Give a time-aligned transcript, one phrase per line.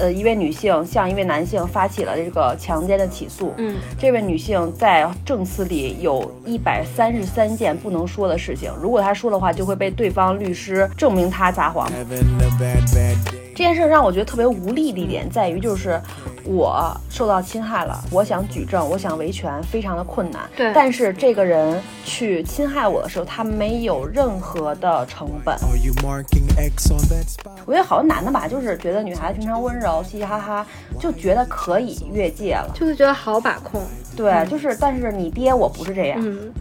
[0.00, 3.52] 呃，一位女性向一位男性发起了这个强奸的起诉。
[3.58, 11.90] 嗯，这位女性在证词里有一百三十三件不能说的事情，如果她说的话，就会被对方律师证明她撒谎。
[13.56, 16.00] 这件事让我觉得特别无力的一点在于，就是
[16.44, 20.42] 我受到侵害了，我想举证，我想维权，非常的困难。
[20.56, 25.56] 对但是这个人去侵害我的时候，他没有任何的成本。
[25.82, 25.92] You?
[27.66, 30.66] 我觉得好多男的吧，就是觉得女孩子平常温柔，嘻嘻哈哈，
[31.00, 32.70] 就觉得可以越界了。
[32.74, 33.82] 就是觉得好把控。
[34.16, 36.20] 对，就是，但是你爹我不是这样。
[36.22, 36.52] 嗯，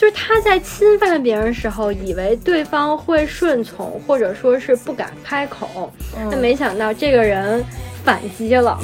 [0.00, 5.92] 就是他在侵犯别人的时候，以为对方会顺从，或者说是不敢开口，
[6.30, 7.62] 但没想到这个人
[8.02, 8.78] 反击了。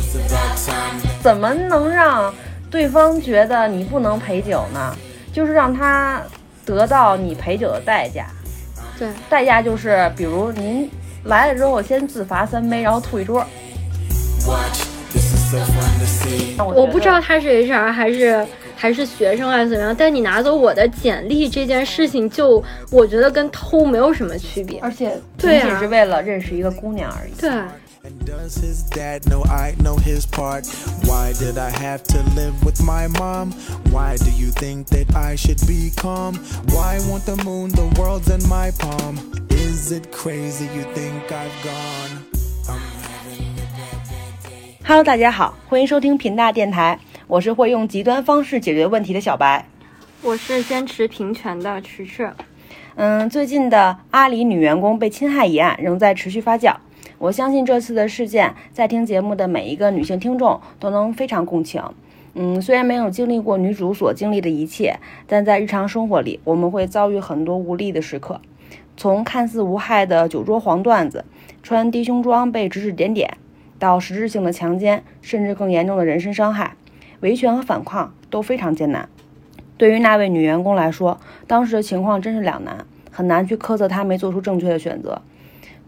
[1.23, 2.35] 怎么能让
[2.71, 4.95] 对方觉得你不能陪酒呢？
[5.33, 6.23] 就是让他
[6.67, 8.27] 得到你陪酒的代价。
[8.99, 10.87] 对，代价就是，比如您
[11.25, 13.43] 来了之后先自罚三杯，然后吐一桌。
[16.59, 24.81] 我我不知道他是 HR 还是还是学生还是怎么样，但你拿走我的简历这件事情就，我觉得跟偷没有什么区别。
[24.81, 27.33] 而且仅仅是为了认识一个姑娘而已。
[27.41, 30.67] 对，And does his dad know I know his part?
[31.07, 33.53] Why did I have to live with my mom?
[33.91, 36.35] Why do you think that I should be calm?
[36.69, 39.19] Why want the moon, the world's in my palm?
[39.51, 42.26] Is it crazy you think I've gone?
[44.89, 49.67] Hello，大家好，欢迎收听频大电台，我是会用极端方式解决问题的小白。
[50.23, 52.31] 我是坚持平权的迟迟。
[52.95, 56.77] 嗯，最近的阿里女员工被侵害一案仍在持续发酵。
[57.19, 61.83] 我相信这次的事件，在听节目的每一个女性听众都能非常共情。
[62.35, 68.41] 嗯，虽然没有经历过女主所经历的一切，但在日常生活里，我们会遭遇很多无力的时刻。
[68.97, 71.25] 从看似无害的酒桌黄段子，
[71.65, 73.37] 穿低胸装被指指点点，
[73.79, 76.75] 到实质性的强奸，甚至更严重的人身伤害，
[77.21, 79.09] 维权和反抗都非常艰难。
[79.77, 85.21] 对于那位女员工来说，当时的情况真是两难，很难去苛责她没做出正确的选择。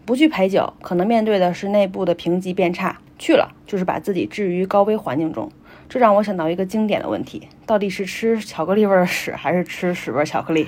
[0.05, 5.51] 不去陪酒，可能面对的是内部的评级变差；去了，就是把自己置于高危环境中。
[5.87, 10.67] 这让我想到一个经典的问题：到底是吃巧克力味儿的屎，还是吃屎味儿巧克力？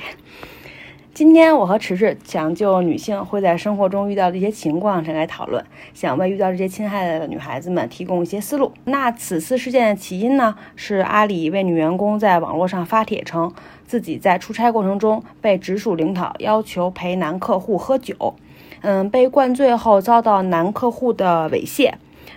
[1.14, 5.62] 今天我和迟迟想就女性会在生活中遇到的一些情况展开讨论，
[5.94, 8.72] 想为遇到这些侵害的女孩子们提供一些思路。
[8.86, 13.52] 那此次事件的起因呢，是阿里一位女员工在网络上发帖称，
[13.86, 18.36] 自己在出差过程中被直属领导要求陪男客户喝酒，
[18.80, 21.92] 嗯，被灌醉后遭到男客户的猥亵。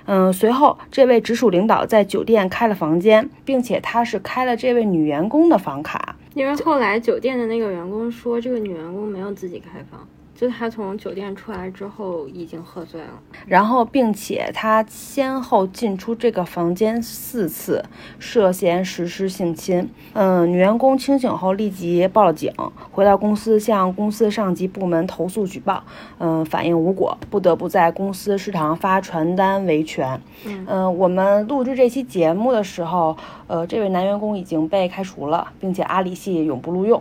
[0.06, 6.16] 嗯，随后这位直属领导在酒店开了房间，并且他是开了这位女员工的房卡。
[6.34, 13.08] 因为后来酒店的那个员工说，这个女员工没有自己开房，就他从酒店出来之后已经喝醉了。
[13.46, 17.84] 然后，并且他先后进出这个房间四次，
[18.18, 19.88] 涉嫌实施性侵。
[20.12, 22.52] 嗯，女员工清醒后立即报了警，
[22.90, 25.84] 回到公司向公司上级部门投诉举报。
[26.18, 30.20] 嗯，反应无果，不得不在公司食堂发传单维权。
[30.66, 33.16] 嗯，我们录制这期节目的时候，
[33.46, 37.00] 呃，这位男员工已经被开除了，并且阿里系永不录用。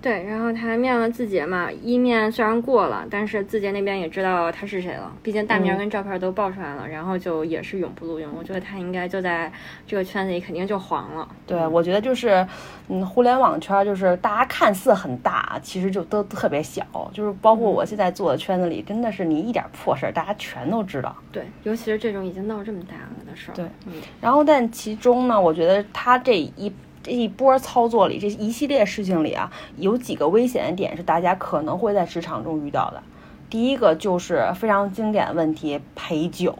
[0.00, 8.32] 对，然后他面了字节嘛，一面虽然过了，但是字节那边也知道他是谁了，毕竟大名跟照片都爆出来了，然后就也是永不录用。
[8.38, 9.50] 我觉得他应该就在
[9.86, 11.28] 这个圈子里肯定就黄了。
[11.46, 12.46] 对，我觉得就是，
[12.88, 16.86] 嗯，互联网圈儿就是大家看似很大，其实就都特别小。
[17.12, 21.16] 就是包括我现在做的圈子里，真的是你一点破事儿，大家全都知道。
[21.32, 23.54] 对，尤其是这种已经闹这么大了的事儿。
[23.54, 26.72] 对嗯，然后，但其中呢，我觉得他这一
[27.08, 33.02] 这一波操作里，这一系列事情里啊，有几个危险的点是大家可能会在职场中遇到的。
[33.48, 36.54] 第一个就是非常经典的问题，陪酒。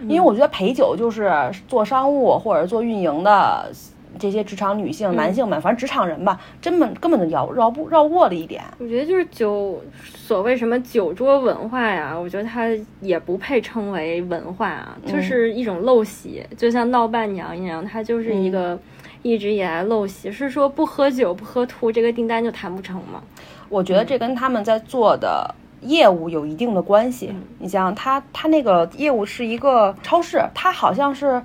[0.00, 1.30] 因为我觉得陪酒就是
[1.68, 3.70] 做商务或者做运营的
[4.18, 8.62] 这些职场女性、嗯男性们，反正职场人吧，根本根本就绕绕不绕过了一点。
[8.78, 12.68] 我觉得就是酒，所谓什么酒桌文化呀，我觉得它
[13.00, 18.78] 也不配称为文化啊，就是一种陋习，就像闹伴娘一样，它就是一个
[19.24, 20.30] 一直以来陋习。
[20.30, 23.20] 是说不喝酒不喝吐，这个订单就谈不成吗？
[23.68, 27.34] 我觉得这跟他们在做的业务有一定的关系。
[27.58, 31.42] 你想想，他他那个业务是一个超市，他好像是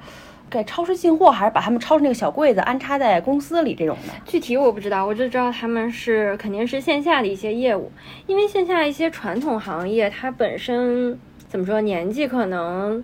[0.49, 4.13] 给超市进货，还是把他们超市那个小柜子安插在公司里这种的。
[4.25, 7.91] 具体我不知道，我就知道他们是肯定是线下的一些业务，
[8.27, 11.17] 因为线下一些传统行业，它本身
[11.47, 13.03] 怎么说年纪可能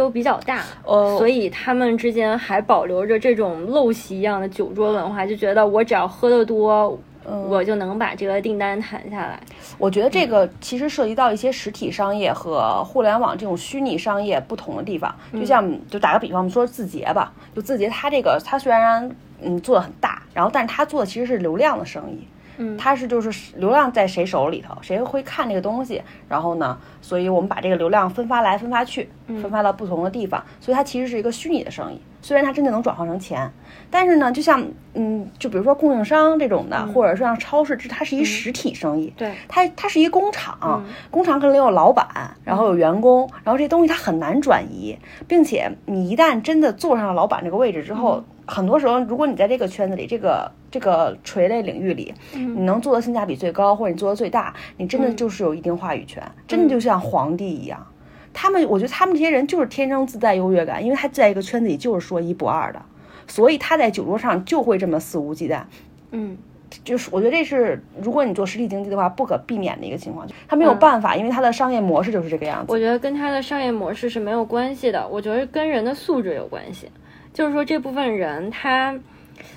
[0.00, 9.38] 都比较大，哦所以他们之间还保留着这种陋习一样的酒桌文化，就觉得我只要喝得多，我就能把这个订单谈下来。
[9.76, 15.14] 我觉得这个其实涉及到一些实体商业和互联网这种虚拟商业不同的地方。
[15.34, 19.06] 就像就打个比方，我们说字节吧，就字节它这个它虽然
[19.42, 22.26] 嗯做的很大，然后但是它做的其实是流量的生意。
[22.62, 31.98] 嗯，它是就是流量在谁手里头，谁会看这个东西，然后呢，所以我们把这个流量分发来分发去，分发到不同的地方，所以它其实是一个虚拟的生意。
[32.22, 33.50] 虽然它真的能转化成钱，
[33.90, 34.62] 但是呢，就像
[34.92, 42.06] 嗯，就比如说供应商这种的，或者说像超市，这它是一实体生意，对，它它是一工厂，工厂可能有老板，
[42.44, 48.22] 然后有员工，然后这东西它很难转移，并且你一旦真的坐上了老板这个位置之后。
[48.50, 57.86] 很多时候，如果你在这个圈子里，这个这个垂类领域里，你能做的性价比最高，或者你做的最大，你真的就是有一定话语权，真的就像皇帝一样。
[58.32, 62.82] 他们，我觉得他们这些人就是天生自带优越感，因为他在一个圈子里就是说一不二的，
[63.26, 65.62] 所以他在酒桌上就会这么肆无忌惮。
[66.10, 66.36] 嗯，
[66.84, 72.72] 就是我觉得这是如果你做实体经济的话不可避免的一个情况，他没有办法，因为他的商业模式就是这个样子。
[72.72, 76.88] 我觉得跟他的商业模式是没有关系的，我觉得跟人的素质有关系。
[77.32, 78.98] 就是说，这部分人他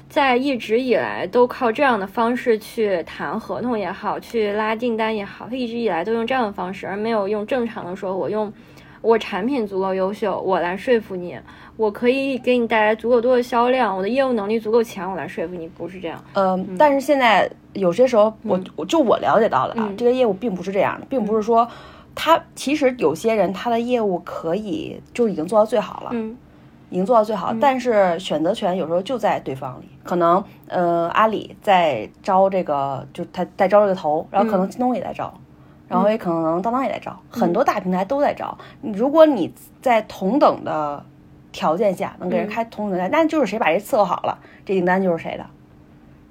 [0.07, 8.51] 在一直以来都靠这样的方式去谈合同也好，去拉订单也好，他一直以来都用这样的方式，而没有用正常的说，我用
[9.01, 11.37] 我产品足够优秀，我来说服你，
[11.75, 16.23] 我可以给你带来足够多的销量，我的业务能力足够强，我来说服你，不是这样。
[16.33, 21.67] 嗯，但是现在有些时候，我我就我了解到的啊，这个业务并不是这样的，并不是说
[22.13, 26.11] 他其实有些人他的业务可以就已经做到最好了。
[26.13, 26.37] 嗯。
[26.94, 29.90] 已经做到最好，但是选择权有时候就在对方里。
[30.04, 35.34] 可能，呃，阿里在招这个，就他在招这个头，然后可能京东也在招，
[35.88, 38.56] 然后也可能当当也在招，很多大平台都在招。
[38.81, 39.51] 如果你
[39.81, 41.04] 在同等的
[41.51, 45.44] 条件下能给人开同等单，那就是谁把这伺候好了，这订单就是谁的。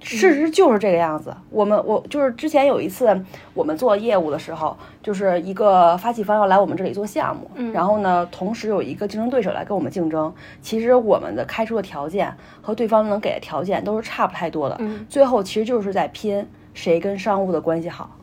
[0.02, 1.34] 事实就是这个样子。
[1.50, 10.32] 我们我就是之前有一次我们做业务的时候，就是一个发起方要来我们这里做项目，然后呢，同时有一个竞争对手来跟我们竞争。
[10.60, 14.80] 其实我们的开出的条件和对方能给的条件都是差不太多的。
[15.08, 18.18] 最后其实就是在拼谁跟商务的关系好。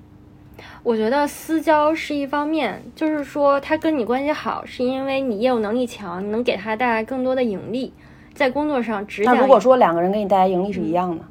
[0.83, 7.93] 我觉得私交是一方面，就是说他跟你关系好，是因为你业务能力强，你能给他带来更多的盈利，
[8.33, 9.35] 在工作上只讲。
[9.35, 11.23] 那如果说两个人给你带来盈利是一样的？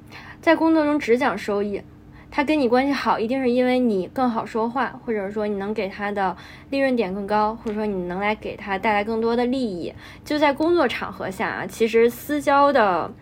[0.49, 1.83] 在工作中只讲收益，
[2.31, 6.35] 他跟你关系好，一定是因为你更好说话，或者说你能给他的
[6.71, 9.93] 利润点更高，或者说你能来给他带来更多的利益。
[10.25, 13.13] 就在工作场合下啊，其实私交的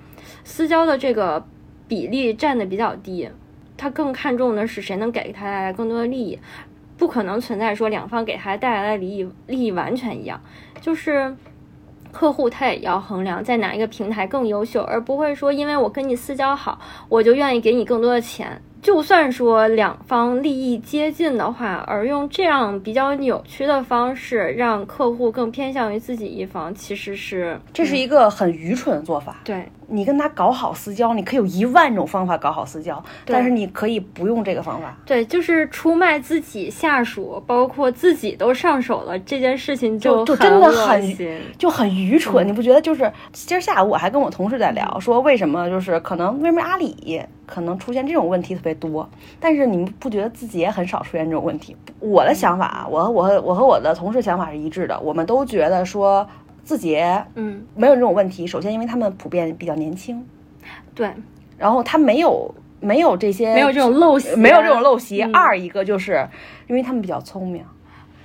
[0.44, 1.44] 私交的这个
[1.88, 3.28] 比例占的比较低，
[3.76, 6.38] 他更看重的是谁能给他带来更多的利益，
[6.96, 10.40] 不可能存在说两方给他带来的利益利益完全一样，
[10.80, 11.36] 就是。
[12.16, 16.80] 客户他也要衡量在哪一个平台更优秀，而不会说因为我跟你私交好，
[17.10, 18.58] 我就愿意给你更多的钱。
[18.80, 29.42] 就算说两方利益接近的话，而用这样比较扭曲的方式让客户更偏向于自己一方，其实是这是一个很愚蠢的做法。
[29.44, 34.96] 对你跟他搞好私交，你可以有一万种方法搞好私交，但是你可以不用这个方法。
[35.04, 41.16] 对，就是出卖自己下属，包括自己都上手了，这件事情就就真的很
[41.56, 42.46] 就很愚蠢。
[42.46, 42.80] 你不觉得？
[42.80, 47.22] 就是今儿下午我还跟我同事在聊，说为什么就是可能为什么阿里。
[47.46, 51.76] 可能出现这种问题特别多，但是你们不觉得自己也很少出现这种问题？
[52.00, 56.28] 我的想法，我和我和我和我的同事想法是一致的，我们都觉得说
[56.66, 58.46] 字节，嗯，没有这种问题。
[58.46, 60.26] 首先，因为他们普遍比较年轻，
[60.96, 61.10] 对，
[61.56, 65.22] 然后他没有没有这些没有这种陋习，没有这种陋习。
[65.22, 66.28] 二一个就是
[66.66, 67.64] 因为他们比较聪明，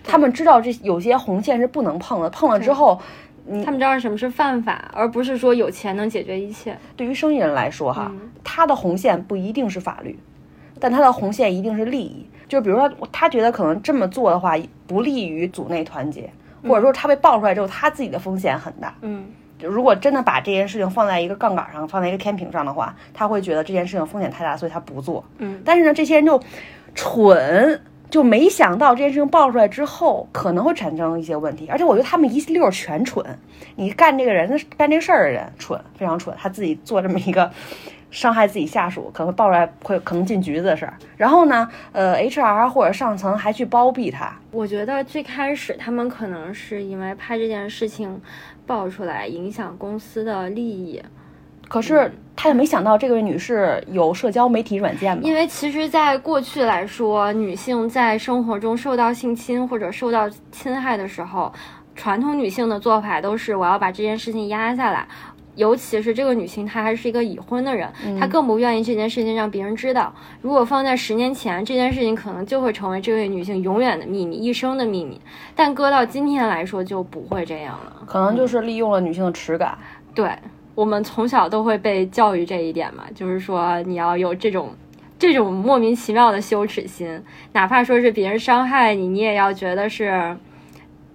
[0.04, 3.00] 他们知道这有些红线是不能碰的，碰了之后。
[3.66, 6.78] 他们知道什么是犯法，而不是说有钱能解决一切。
[6.96, 8.10] 对于生意人来说，哈，
[8.44, 10.18] 他的红线不一定是法律，
[10.80, 12.28] 但他的红线一定是利益。
[12.48, 14.56] 就是比如说，他觉得可能这么做的话
[14.86, 16.32] 不利于组内团结，
[16.64, 18.94] 或者说他被爆出来之后，他自己的风险很大。
[19.02, 19.26] 嗯，
[19.62, 25.24] 如果真的把这件事情放在一个杠杆上，放在一个天平上的话，他会觉得这件事情风险太大，所以他不做。
[25.38, 26.42] 嗯，但是呢，这些人就
[26.96, 27.82] 蠢。
[28.10, 33.26] 就没想到这件事情爆出来之后可能会产生一些问题，而且我觉得他们一溜全蠢。
[33.78, 37.50] 你干这个人干这个事儿的人蠢，非常蠢，他自己做这么一个
[38.12, 40.94] 伤害自己下属，可能会爆出来会可能进局子的事儿。
[41.18, 44.32] 然后呢，呃，HR 或者上层还去包庇他。
[44.52, 48.22] 我觉得最开始他们可能是因为怕这件事情
[48.68, 51.02] 爆出来影响公司的利益。
[51.70, 61.50] 可是他也没想到这位女士有社交媒体软件因为其实，在过去来说，女性在生活中受到性侵或者受到侵害的时候，
[61.96, 65.08] 传统女性的做法都是我要把这件事情压下来，
[65.56, 70.14] 尤其是这个女性，她还是一个已婚的人，嗯她更不愿意这件事情让别人知道。
[70.42, 75.20] 如果放在十年前，这件事情可能就会成为这位女性永远的秘密，一生的秘密。
[75.56, 78.02] 但搁到今天来说，就不会这样了。
[78.06, 79.78] 可能就是利用了女性的耻感。
[80.14, 80.30] 对
[80.76, 84.70] 我们从小都会被教育这一点嘛，就是说你要有这种
[85.20, 87.22] 这种莫名其妙的羞耻心，
[87.54, 90.36] 哪怕说是别人伤害你，你也要觉得是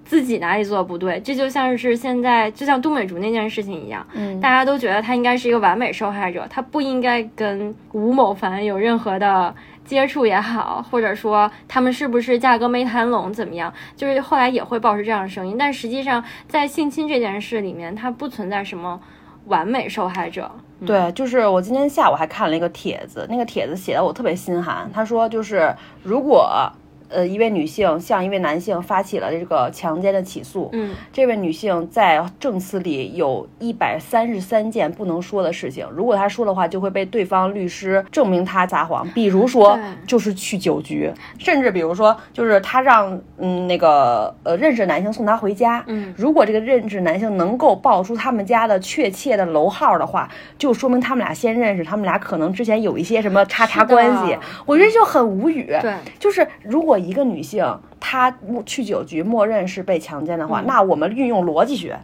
[0.07, 1.21] 自己哪里做的不对。
[1.21, 9.55] 这就像是现在，就像杜美竹那件事情一样，嗯大家都觉得她应该是一个完美受害者，她不应该跟吴某凡有任何的。
[9.87, 15.55] 接触也好，或者说他们是不是价格没谈拢怎么样，就是后来也会爆出这样的声音。
[15.57, 19.01] 但实际上，在性侵这件事里面，它不存在什么
[19.45, 20.51] 完美受害者。
[20.85, 24.91] 对，就是我今天下午还看了一个帖子，那个帖子写的我特别心寒。
[24.93, 25.73] 他说，就是
[26.03, 26.69] 如果
[27.09, 39.07] 呃一位女性向一位男性发起了这个强奸的起诉，嗯，这位女性在证词里有一百三十三件不能说的事情，如果她说的话，就会被对方律师证明她撒谎。
[39.11, 54.37] 比如说，就是去酒局，甚至比如说，就是她让嗯那个呃认识的男性送她回家，嗯，如果这个认识男性能够报出他们家的确切的楼号的话，就说明他们俩先认识，他们俩可能之前有一些什么叉叉关系。
[54.65, 55.77] 我觉得就很无语。
[55.81, 57.65] 对，就是如果一个女性
[58.01, 61.99] 她去酒局默认是被强奸的话，那我们运用逻辑学，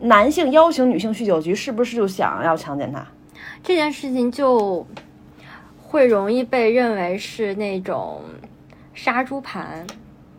[0.00, 3.04] 男性邀请女性去酒局，是不是就想要强奸她？
[3.62, 4.86] 这件事情就
[5.78, 8.22] 会容易被认为是那种
[8.94, 9.86] 杀猪盘，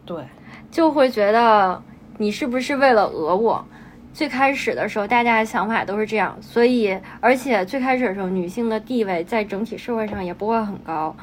[0.06, 0.24] 对，
[0.70, 1.82] 就会觉得
[2.18, 3.66] 你是不是为了讹我？
[4.14, 11.16] 最开始的时候，大家的想法都是这样，所以而且最开始的时候，女性的地位在整体社会上也不会很高，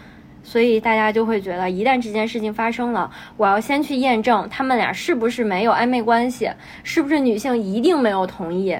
[0.48, 6.50] 所以大家就会觉得，一旦这件事情发生了，我要先去验证他们俩是不是没有暧昧关系，
[6.82, 8.74] 是不是女性一定没有同意，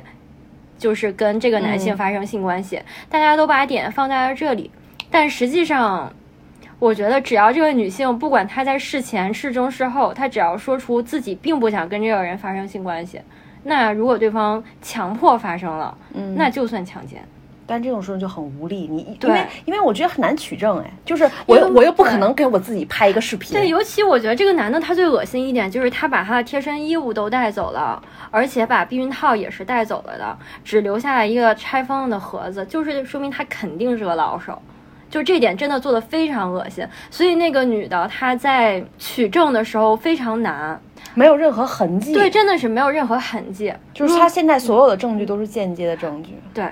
[0.78, 4.70] 就是跟这个男性嗯发生性关系，大家都把点放在了这里，
[5.10, 6.10] 但实际上。
[6.80, 13.20] 我觉得只要这个女性，不管她在事前、事中、事后，她只要说出自己并不想跟这个人发生性关系，
[13.64, 17.20] 那如果对方强迫发生了，嗯那就算强奸。
[17.68, 34.60] 但这种时候就很无力，你因为因为我觉得很难取证，哎，就是我又我又不可能给我自己拍一个视频，对，尤其我觉得这个男的他最恶心一点就是他把他的贴身衣物都带走了，而且把避孕套也是带走了的，只留下了一个拆封了的盒子，就是说明他肯定是个老手。
[35.10, 40.78] 就这点真的做的非常恶心，所以那个女的她在取证的时候非常难，
[41.14, 43.72] 没有任何痕迹，对，真的是没有任何痕迹。
[43.94, 46.38] 就是他现在所有的证据都是间接的证据。
[46.52, 46.70] 对，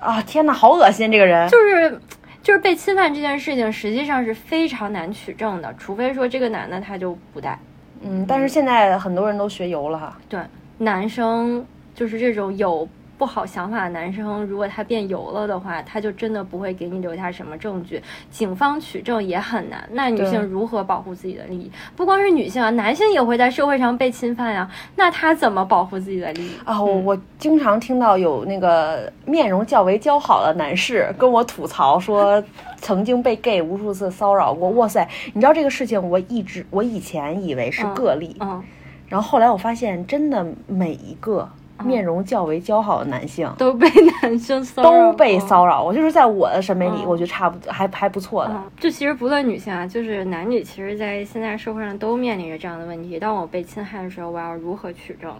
[0.00, 0.20] 啊！
[0.22, 2.00] 天哪，好恶心这个人，就是
[2.42, 7.58] 就是被侵犯这件事情，实际上是非常难取证的，除非说这个男的他就不带。
[8.02, 10.40] 嗯，但是现在很多人都学油了哈，对，
[10.78, 11.64] 男生
[11.94, 12.88] 就是这种有
[13.20, 19.86] 不好想法的男生，如果他变油了的话，他就真的不会给你留下什么证据，警方取证也很难。
[19.92, 21.70] 那女性如何保护自己的利益？
[21.94, 26.52] 不光是女性啊，男性也会在社会上被侵犯呀、那他怎么保护自己的利益？
[26.64, 32.42] 啊，我我经常听到有那个面容较为姣好的男士跟我吐槽说，
[32.78, 34.70] 曾经被 gay 无数次骚扰过。
[34.70, 38.64] 哇塞，你知道这个事情，我一直我以前以为是嗯个例，嗯，
[39.10, 41.46] 然后后来我发现，真的每一个
[41.82, 43.50] 面容较为姣好的男性。
[43.58, 43.88] 都被
[44.22, 48.52] 男生 骚扰都被骚扰，我就是在我的审美里，嗯我觉得差不还还不错的。
[48.52, 53.18] 嗯，就其实不论女性啊，就是男女，其实，在现在社会上都面临着这样的问题。
[53.18, 55.32] 当我被侵害的时候，我要如何取证，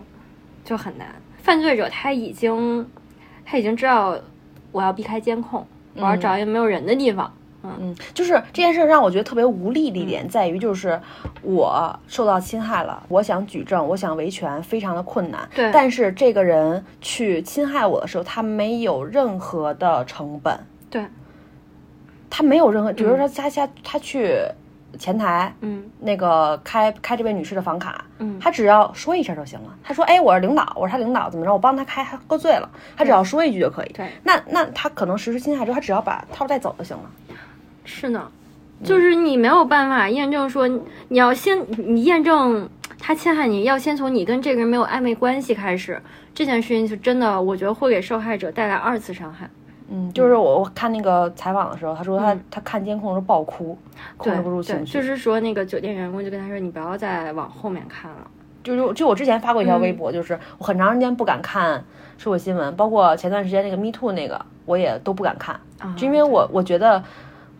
[0.65, 1.07] 就很难。
[1.43, 2.87] 犯罪者他已经，
[3.45, 4.17] 他已经知道
[4.73, 7.33] 我要避开监控，我要找一个没有人的地方。
[7.63, 10.99] 嗯，就是这件事让我觉得特别无力的一点在于，就是
[11.43, 15.49] 我受到侵害了，我想举证，我想维权，非常的困难。
[15.55, 21.05] 对但是这个人去侵害我的时候，他没有任何的成本，对，
[22.31, 24.41] 他没有任何，比如说他他他去
[24.99, 29.77] 前台，嗯那个开开这位女士的房卡，嗯他只要说一声就行了。
[29.85, 31.53] 他说：“哎，我是领导，我是他领导，怎么着？
[31.53, 33.93] 我帮他开，他喝醉了，他只要说一句就可以。
[33.93, 37.11] 对那那他可能实施侵害之后，他只要把套带走就行了。
[37.85, 38.31] 是呢，
[38.83, 42.69] 就是你没有办法验证说你你要先你验证
[42.99, 46.01] 他侵害你，要先从你跟这个人没有暧昧关系开始。
[46.33, 49.51] 这件事情就真的，我觉得会给受害者带来二次伤害。
[49.89, 53.77] 嗯，就是我我看那个采访的时候，他说他、嗯他看监控是爆哭，
[54.17, 54.93] 控制不住，情绪。
[54.93, 58.31] 就是说那个酒店员工就跟他说，你不要再往后面看了。
[58.63, 61.83] 就是就我之前发过一条微嗯博，就是我很长时间不敢看
[62.17, 67.03] 社会新闻，包括前段时间那个 Me Too 那个，我也都不敢看，啊就因为我我觉得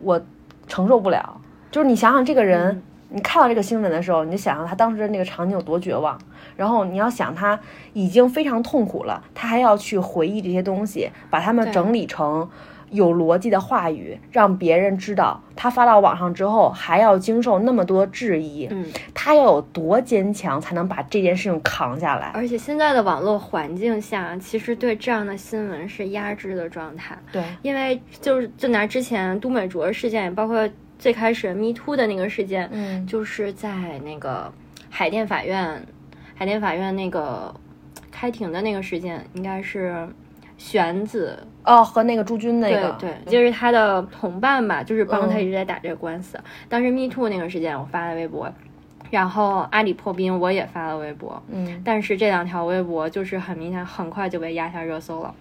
[0.03, 0.21] 我
[0.67, 1.39] 承受不了。
[1.71, 6.17] 就是你想想，这个人、你看到这个新闻的时候，你就想象他当时的那个场景有多绝望。
[6.57, 7.59] 然后你要想，他
[7.93, 12.49] 已经非常痛苦了，他还要去回忆这些东西，把它们整理成
[12.91, 15.41] 有逻辑的话语，让别人知道。
[15.55, 22.31] 他发到网上之后，还要经受那么多质疑，嗯，他要有多坚强，才能把这件事情扛下来？
[22.33, 30.67] 而且现在的网络环境下，其实对这样的新闻是压制的状态，对，因为就是就拿之前都美卓事件，也包括
[30.97, 34.51] 最开始 Me Too 的那个事件，嗯，就是在那个
[34.89, 35.85] 海淀法院，
[36.33, 37.53] 海淀法院那个
[38.11, 40.07] 开庭的那个事件，应该是
[40.61, 41.37] 玄子。
[41.63, 46.39] 哦，和那个朱军那个，对对，就是他的同伴吧，就是帮他一直在打这个官司。
[46.67, 48.51] 当时 Me Too 那个事件，我发了微博，
[49.11, 55.33] 然后阿里破冰我也发了微博，嗯，但是这两条微博就是很明显，很快就被压下热搜了。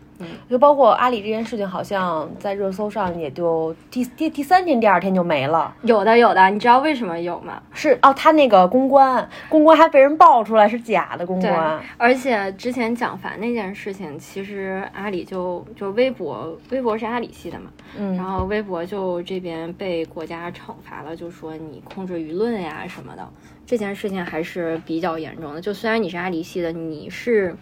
[0.49, 5.75] 就包括阿里这件事情，好像在热搜上也就第第第三天、第二天就没了。
[5.83, 7.63] 有的有的，你知道为什么有吗？
[7.73, 23.29] 是哦，他那个公关，公关还被人爆出来是假的公对关。，而且之前蒋凡那件事情，其实阿里就就微博，微博是阿里系的嘛，嗯，然后微博就这边被国家惩罚了，就说你控制舆论呀什么的，
[23.67, 25.61] 这件事情还是比较严重的。
[25.61, 27.57] 就虽然你是阿里系的，你是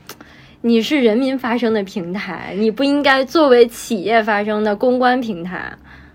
[0.61, 5.73] 你是人民发声的平台，你不应该作为企业发声的公关平台，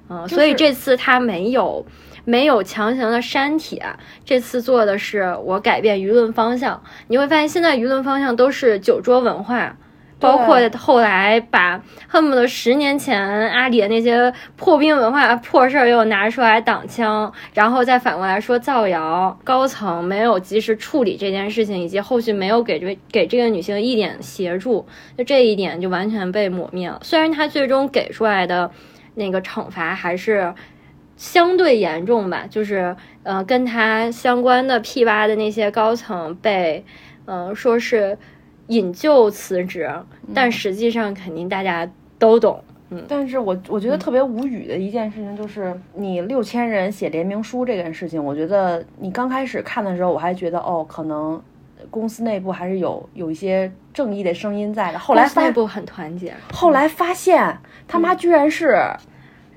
[0.09, 1.85] 嗯、就是所以这次他没有。
[2.25, 3.85] 没有强行的删帖，
[4.23, 6.81] 这次做的是我改变舆论方向。
[7.07, 9.75] 你会发现，现在舆论方向都是酒桌文化，
[10.23, 24.87] 包括后来把恨不得十年前阿里的那些破冰文化破事儿又拿出来挡枪，然后再反过来说造谣，高层没有及时处理这件事情，以及后续没有给这给这个女性一点协助，
[25.17, 26.99] 就这一点就完全被抹灭了。
[27.03, 28.71] 虽然他最终给出来的
[29.15, 30.53] 那个惩罚还是。
[31.15, 36.83] 相对严重吧，就是呃，跟他相关的 P 八的那些高层被，
[37.25, 38.17] 呃，说是
[38.67, 39.89] 引咎辞职，
[40.33, 51.41] 但实际上肯定大家都懂，嗯但是我我觉得特别无语的一件事情就是，你六千人写联名书这件事情，我觉得你刚开始看的时候，我还觉得哦，可能
[51.89, 54.99] 公司内部还是有有一些正义的声音在的。
[54.99, 56.33] 后来内部很团结。
[56.53, 58.79] 后来发现他妈居然是、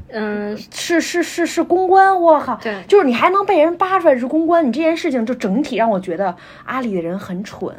[0.09, 2.57] 嗯，是是是是公关，我靠！
[2.57, 7.73] 对就是你还能被人扒出来是公关，你这件事情就整体让我觉得阿里的人很蠢，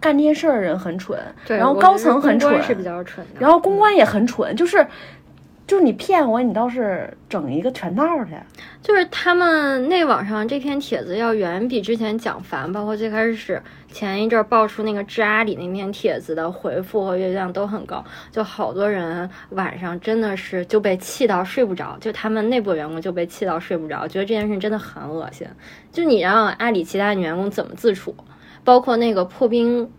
[0.00, 3.40] 干这件事儿的人很蠢，对，然后高层很蠢，是比较蠢的。
[3.40, 4.86] 然后公关也很蠢，就是
[5.66, 8.30] 就是你骗我，你倒是整一个全套去。
[8.82, 13.60] 就是他们内网上这篇帖子要远比之前蒋凡，包括最开始
[13.92, 25.46] 前一阵儿爆出那个治阿里那篇帖子的回复和阅读量都很高，就好多人晚上真的是就被气到睡不着，就他们内部员工就被气到睡不着，觉得这件事真的很恶心。
[25.92, 28.14] 就你让阿里其他女员工怎么自处，
[28.68, 29.90] 包括那个破冰。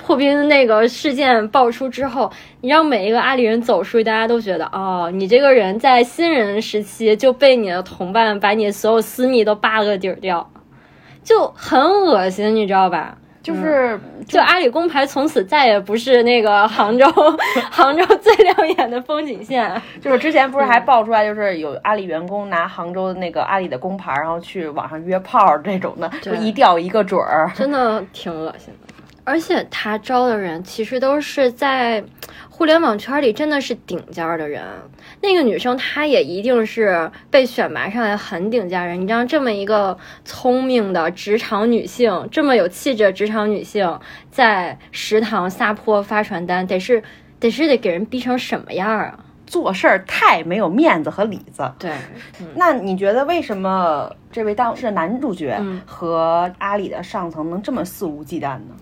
[0.00, 2.30] 破冰那个事件爆出之后，
[2.60, 10.48] 你让每一个阿里人走出去，大家都觉得哦，你这个人在新人时期就被你的同伴把你所有私密都扒了个底儿掉，
[11.24, 13.18] 就很恶心，你知道吧？
[13.48, 17.06] 就是、就阿里工牌从此再也不是那个杭州
[17.70, 19.70] 杭州最亮眼的风景线。
[20.00, 27.50] 就是之前不是还爆出来，就是有阿里员工拿杭州的那个阿里的工牌，然后去网上约炮儿这种的，就一钓一个准儿。
[27.54, 28.94] 真的挺恶心的。
[29.24, 32.02] 而且他招的人其实都是在
[32.58, 34.64] 互联网圈里真的是顶尖儿的人。
[35.22, 39.00] 那个女生她也一定是被选拔上来很顶尖儿人。
[39.00, 44.00] 你让这么一个聪明的职场女性，这么有气质的职场女性，
[44.32, 47.00] 在食堂撒泼发传单，得是
[47.38, 49.20] 得是得给人逼成什么样儿啊？
[49.46, 51.72] 做事儿太没有面子和里子。
[51.78, 51.92] 对，
[52.56, 58.74] 那你觉得为什么这位当事的男主角嗯和阿里的上层能这么肆无忌惮呢？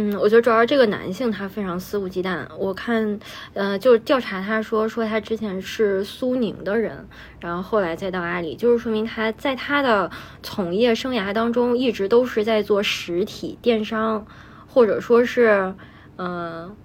[0.00, 2.46] 嗯，我觉得主要这个男性他非常肆无忌惮。
[2.56, 3.18] 我看，
[3.52, 7.04] 呃，就是调查他说说他之前是苏宁的人，
[7.40, 10.08] 然后后来再到阿里，就是说明他在他的
[10.40, 14.24] 从业生涯当中一直都是在做实体电商，
[14.68, 15.74] 或者说是，
[16.16, 16.76] 嗯、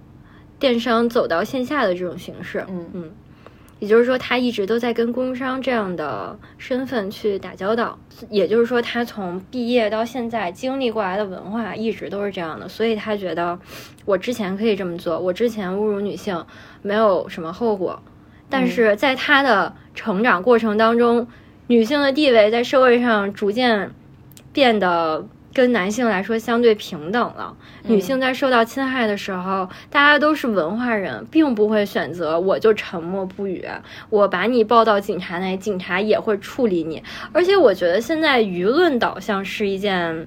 [0.58, 2.64] 电商走到线下的这种形式。
[2.68, 3.12] 嗯嗯。
[3.84, 7.98] 也就是说，他一直都在跟供应商这样的身份去打交道。
[8.30, 13.58] 也就是说，他从毕业到现在经历过来的文化一直都是这样的，所以他觉得
[14.06, 16.42] 我之前可以这么做，我之前侮辱女性
[16.80, 18.02] 没有什么后果。
[18.48, 21.28] 但是在他的成长过程当中，
[21.66, 23.90] 女性的地位在社会上逐渐
[24.54, 27.56] 变得跟男性来说相对平等了。
[27.84, 33.64] 女性在受到侵害的时候，大家都是文化人，并不会选择我就沉默不语，
[34.10, 37.02] 我把你报到警察那，警察也会处理你。
[37.32, 40.26] 而且我觉得现在舆论导向是一件。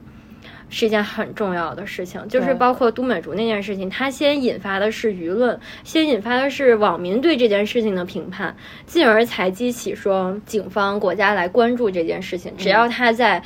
[0.69, 8.53] 是一件很重要的事情，就是包括都美竹那件事情，它先引发的是舆论，先引发的是网民对这件事情的评判，
[8.85, 12.53] 进而才激起说警方、国家来关注这件事情。
[12.57, 13.41] 只要他在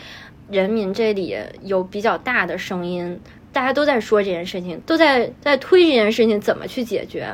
[0.52, 3.20] 人民这里有比较大的声音，
[3.54, 7.28] 大家都在说这件事情，都在在推这件事情怎么去解决。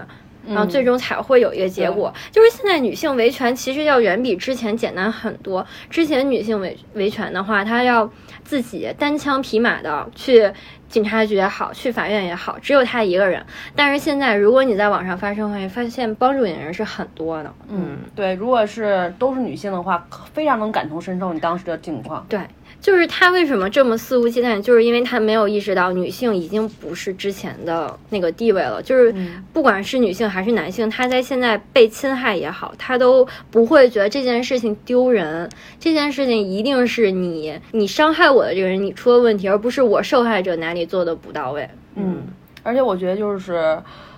[0.48, 5.68] 然后最终才会有一个结果，就是现在女性维权其实要远比之前简单很多。
[5.90, 8.10] 之前女性维维权的话，她要
[8.46, 10.50] 自己单枪匹马的去
[10.88, 13.46] 警察局也好，去法院也好，只有她一个人。
[13.76, 17.54] 但是现在，如果你在网上发声，会发现帮助你的人是很多的。
[17.68, 22.26] 嗯，对，如果是都是女性的话，非常能感同身受你当时的境况。
[22.30, 22.40] 对，
[22.80, 28.82] 就是他为什么这么肆无忌惮，就是因为他没有意识到女性已经不是之前的那个地位了。
[28.82, 29.14] 就是
[29.52, 35.50] 不管是女性还是男性，他在现在被侵害也好，他都不会觉得这件事情丢人。
[35.80, 41.70] 这件事情一定是你你伤害我的这个人你出了问题，而不是我受害者哪里做的不到位。
[41.96, 42.24] 嗯，
[42.64, 43.78] 而且我觉得就是，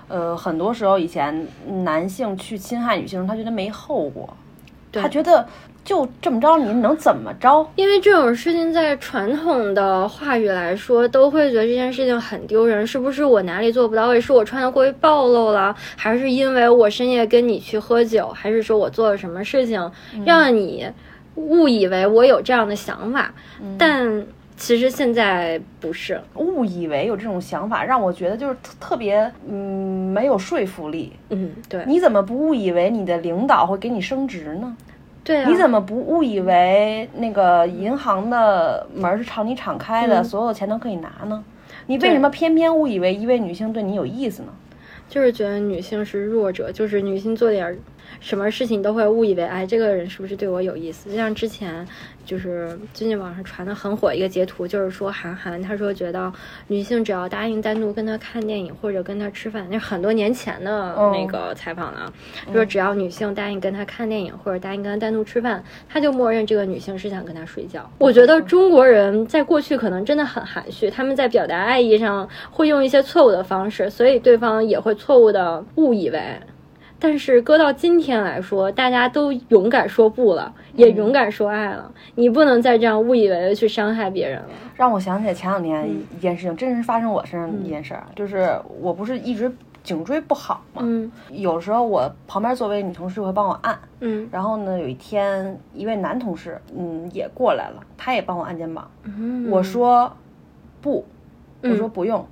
[0.09, 1.47] 呃，很多时候以前
[1.83, 4.35] 男性去侵害女性，他觉得没后果，
[4.91, 5.47] 他觉得
[5.89, 7.67] 就这么着，你能怎么着？
[7.75, 12.85] 因为这种事情在传统的话语来说，都会觉得这件事情很丢人。
[12.85, 14.21] 是不是我哪里做不到位？
[14.21, 19.91] 是我穿的过于暴露了，还是因为我深夜跟你去喝酒，还是说我做了什么事情
[20.23, 20.87] 让你
[21.33, 23.33] 误以为我有这样的想法？
[23.75, 24.23] 但
[24.57, 26.21] 其实现在不是。
[26.35, 31.13] 误以为有这种想法，让我觉得就是特特别，嗯，没有说服力。
[31.29, 34.77] 嗯，对，你怎么不误以为你的领导会给你升职呢？
[35.29, 41.43] 对啊，你怎么不误以为那个银行的门是朝你敞开的，嗯所有钱都可以拿呢？
[41.85, 44.49] 你为什么偏偏误以为一位女性对你有意思呢？
[45.07, 47.77] 就是觉得女性是弱者，就是女性做点儿
[48.19, 51.09] 什么事情都会误以为，哎，这个人是不是对我有意思？
[51.09, 51.85] 就像之前
[52.25, 56.31] 就是最近网上传的很火一个截图，就是说韩寒他说觉得
[56.67, 62.11] 女性只要答应单独跟他看电影或者跟他吃饭，那是很多年前的那个采访了，
[62.51, 67.89] 说只要女性答应跟他看电影或者答应跟他单独吃饭，他就默认这个女性是想跟他睡觉。
[67.97, 76.21] 我觉得中国人在过去可能真的很含蓄，他们在表达爱意上会用一些错误的方式，所以对方也会错误的误以为。
[76.99, 81.91] 但是搁到今天来说，大家都勇敢说不了，也勇敢说爱了。
[82.15, 84.49] 你不能再这样误以为的去伤害别人了。
[84.75, 86.03] 让我想起来前两年嗯。
[86.15, 89.49] 一件事情，真是发生我身上的一件事儿，就是我不是一直
[89.81, 91.09] 颈椎不好嘛，嗯。
[91.29, 94.27] 有时候我旁边座位女同事会帮我按，嗯。
[94.29, 100.11] 然后呢，有一天一位男同事，嗯，也过来了，他也帮我按肩膀，嗯，我说
[100.81, 101.05] 不，
[101.61, 101.77] 我嗯。
[101.77, 102.27] 说不用，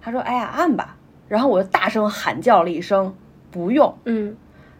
[0.00, 0.96] 他说哎呀按吧，
[1.28, 3.14] 然后我就大声喊叫了一声
[3.50, 4.36] 不用，嗯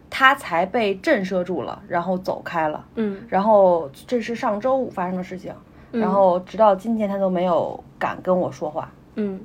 [0.09, 2.83] 他才被震慑住了，然后走开了。
[2.95, 5.53] 嗯然后这是上周五发生的事情，
[5.91, 8.91] 然后直到今天他都没有敢跟我说话。
[9.15, 9.39] 嗯，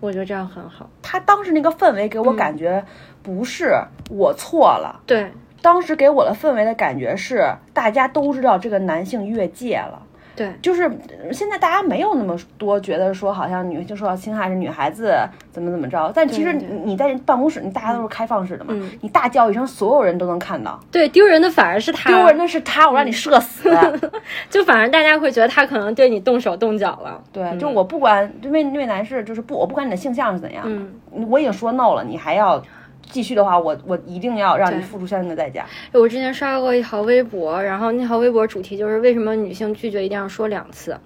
[0.00, 0.88] 我觉得这样很好。
[1.02, 2.84] 他当时那个氛围给我感觉
[3.22, 3.74] 不是
[4.08, 10.02] 我错了，对，当时给我的氛围的感觉是大家都知道这个男性越界了。
[10.38, 15.12] 对，就是呃现在大家没有那么多觉得说好像女性受到侵害是女孩子
[15.50, 20.78] 怎么怎么着，但其实你在办公室，你大家都是开放式的嘛，嗯你大叫一声，所有人都能看到。
[20.92, 23.68] 对，丢人的反而是他，丢人的是他，我让你社死。
[24.48, 27.20] 就反而大家会觉得他可能对你动手动脚了。
[27.32, 30.94] 对，就我不管，因为那位男士就是不，我不管你的性向是怎样，嗯
[31.28, 32.62] 我已经说 no 了，你还要
[33.10, 35.66] 继续的话，我我一定要让你付出相应的代价。
[35.92, 40.98] 我之前刷过一条微博，然后那条微博主题就是为什么女性拒绝一定要说两次，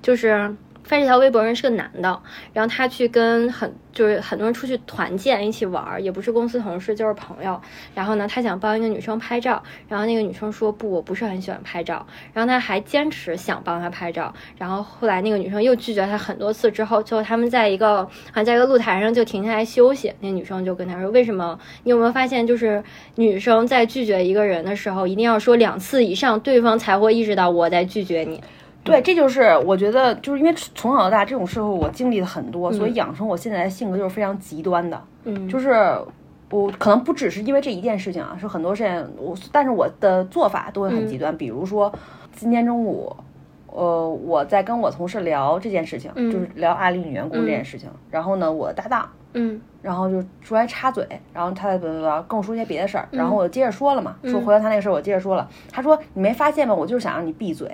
[0.00, 0.54] 就是。
[0.92, 2.20] 发这条微博人是个男的，
[2.52, 7.58] 然后他去跟很就是很多人出去团建一起玩儿，也不是公司同事就是朋友。
[7.94, 12.06] 然后呢，他想帮一个女生拍照，然后那个女生说不，我不是很喜欢拍照。
[12.34, 20.12] 然后他还坚持想帮她拍照，然后后来那个女生又拒绝他很多次之后，最后他们在一个好像在一个露台上就停下来休息。
[20.20, 21.58] 那女生就跟他说，为什么？
[21.84, 28.42] 你有没有发现，就是女生在拒绝一个人的时候，一定要说两次以上，对方才会意识到我在拒绝你。
[28.84, 35.72] 对，这就是我觉得，就是因为从小到大这种社会我经历了很多，所以嗯养成我现在的性格就是非常极端的，嗯，就是
[36.50, 41.92] 我可能不只是因为这一件事情啊，是很多事情我，但是我的做法都会很极嗯端，比如说
[42.34, 43.14] 今天中午。
[43.74, 47.88] 呃，我在跟我同事聊这件事情，就是聊阿里女员工这件事情。
[48.10, 55.48] 然后呢，我的搭档，嗯然后就出来插嘴，然后他跟我说一些别的事儿，嗯然后我接着说了嘛，说回到他那个事儿，我接着说了。
[55.70, 56.74] 他说：“你没发现吗？
[56.74, 57.66] 我就是想让你闭嘴。”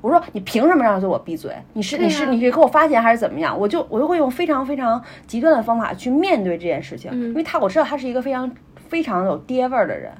[0.00, 1.54] 我说你凭什么让我闭嘴？
[1.72, 3.58] 你是、对你是呀你是给我发钱还是怎么样？
[3.58, 8.50] 我就我就会用非常非常极端的方法去面对这件事情，嗯因为他我知道他是一个非常
[8.88, 10.10] 非常有爹味儿的人，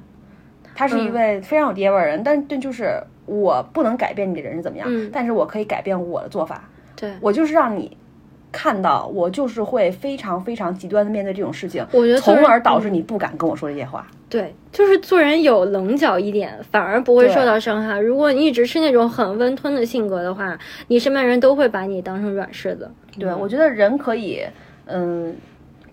[0.75, 6.63] 他是一嗯位非常有爹味儿的人，但但就是我不能改变你的人是怎么样，嗯但是我可以改变我的做法，
[6.95, 7.97] 对，我就是让你。
[8.51, 14.05] 看到我就是会非常非常极端的面对这种事情，我觉得从而导致嗯你不敢跟我说这些话。
[14.29, 17.99] 对，就是做人有棱角一点，反而不会受到伤害。
[17.99, 22.89] 如果你一直是那种很温吞的性格的话，你身边人都会把你当成软柿子。
[23.19, 24.41] 对，我觉得人可以，
[24.85, 25.35] 嗯，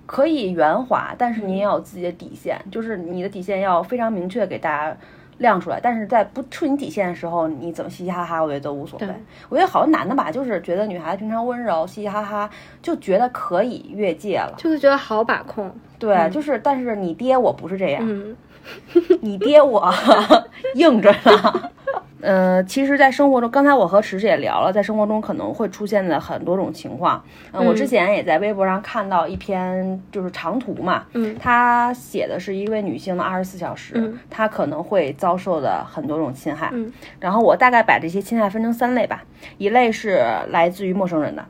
[0.07, 4.97] 可以圆滑，但是你也有自己的底线，就是你的底线要非常明确给大家
[5.39, 5.81] 亮出来。
[5.83, 9.09] 但是在不触你底线的时候，你怎么嘻嘻哈哈，我觉得都无所谓。
[9.49, 12.49] 我觉得好多男的吧，就是觉得女孩子平常温柔、嘻嘻哈哈，
[12.83, 14.55] 就觉得可以越界了。
[14.57, 15.75] 就是觉得好把控。
[15.99, 18.37] 对，就是，但是你爹我不是这样，嗯，
[19.21, 19.93] 你爹我
[20.75, 21.71] 硬着呢。
[22.21, 27.23] 呃，其实，在生活中，刚才我和池池也聊了，在生活中可能会出现的很多种情况。
[27.53, 36.69] 嗯，我之前也在微博上看到一篇就是长图嘛，嗯他写的是一位女性的二十四小时，嗯她可能会遭受的很多种侵害。
[36.73, 39.23] 嗯然后我大概把这些侵害分成三类吧，
[39.57, 41.45] 一类是来自于陌生人的，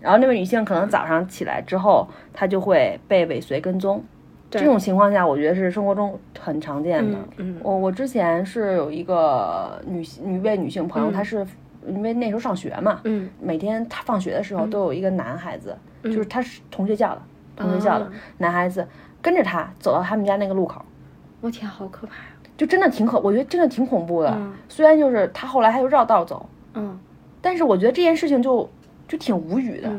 [0.00, 4.02] 然后那位女性可能早上起来之后，她就会被尾随跟踪。
[4.58, 4.64] 对。
[4.64, 7.18] 这种情况下，我觉得是生活中很常见的。
[7.36, 7.60] 嗯嗯。
[7.62, 11.12] 我我之前是有一个女女位女性朋友，嗯。
[11.12, 11.46] 她是
[11.86, 13.28] 因为那时候上学嘛，嗯。
[13.40, 16.12] 每天她放学的时候都有一个男孩子，嗯。
[16.12, 17.22] 就是他是同学校的，
[17.56, 18.12] 同学校的、啊。
[18.38, 18.86] 男孩子
[19.20, 20.82] 跟着她走到他们家那个路口，
[21.40, 22.24] 我天，好可怕呀！
[22.56, 24.30] 就真的挺可，我觉得真的挺恐怖的。
[24.36, 24.52] 嗯。
[24.68, 26.98] 虽然就是他后来他又绕道走，嗯。
[27.42, 28.68] 但是我觉得这件事情就
[29.06, 29.90] 就挺无语的。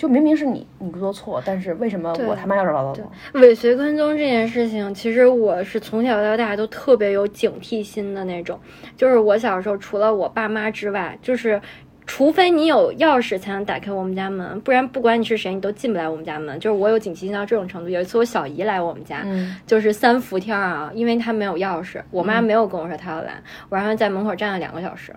[0.00, 3.02] 嗯，就明明是你你不做错，但是为什么我他妈要绕道走？
[3.34, 8.58] 尾随跟踪这件事情，其实我是从小到大都特别有警惕心的那种。
[8.96, 11.60] 就是我小时候，除了我爸妈之外，就是
[12.06, 16.58] 除非你有钥匙才能打开我们家门，不然不管你是谁，你都进不来我们家门。
[16.58, 17.88] 就是我有警惕心到这种程度。
[17.90, 23.34] 有一次我小姨来我们家，嗯就是三伏天啊，因为她没有钥匙，我妈没有跟我说她要来，
[23.68, 25.14] 我让她在门口站了两个小时。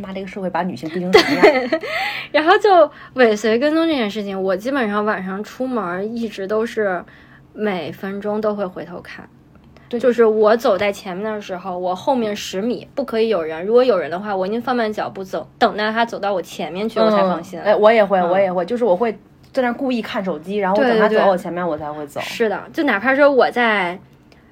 [0.00, 1.80] 他妈这个社会把女性逼成什么样？
[2.30, 7.04] 然后就尾随跟踪这件事情，我基本上晚上出门一直都是
[7.52, 9.28] 每分钟都会回头看。
[9.88, 17.58] 对就是我走在前面的时候，我后面十米不可以有人，如果有人的话，我一定放慢脚步走，等待他走到我前面去，我才放心。
[17.58, 19.10] 哎，我也会，嗯我也会，就是我会
[19.50, 22.20] 在那儿故意看手机，然后等他走到我前面，我才会走。
[22.20, 23.98] 是的，就哪怕说我在，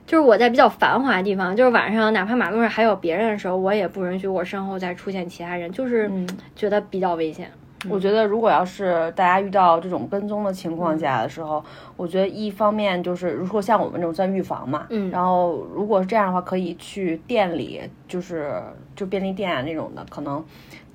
[0.06, 7.50] 就是我在比较繁华的地方，就是晚上哪怕马路上还有别人的时候，我也不允许我身后再出现其他人，就是嗯觉得比较危险。
[7.90, 11.62] 我觉得，如果要是大家遇到这种跟踪的情况下的时候，
[11.96, 18.60] 我觉得一方面就是，如果像我们这种算预防嘛，嗯然后如果是这样的话，可以去店里，就是
[18.96, 20.42] 就便利店啊那种的，可能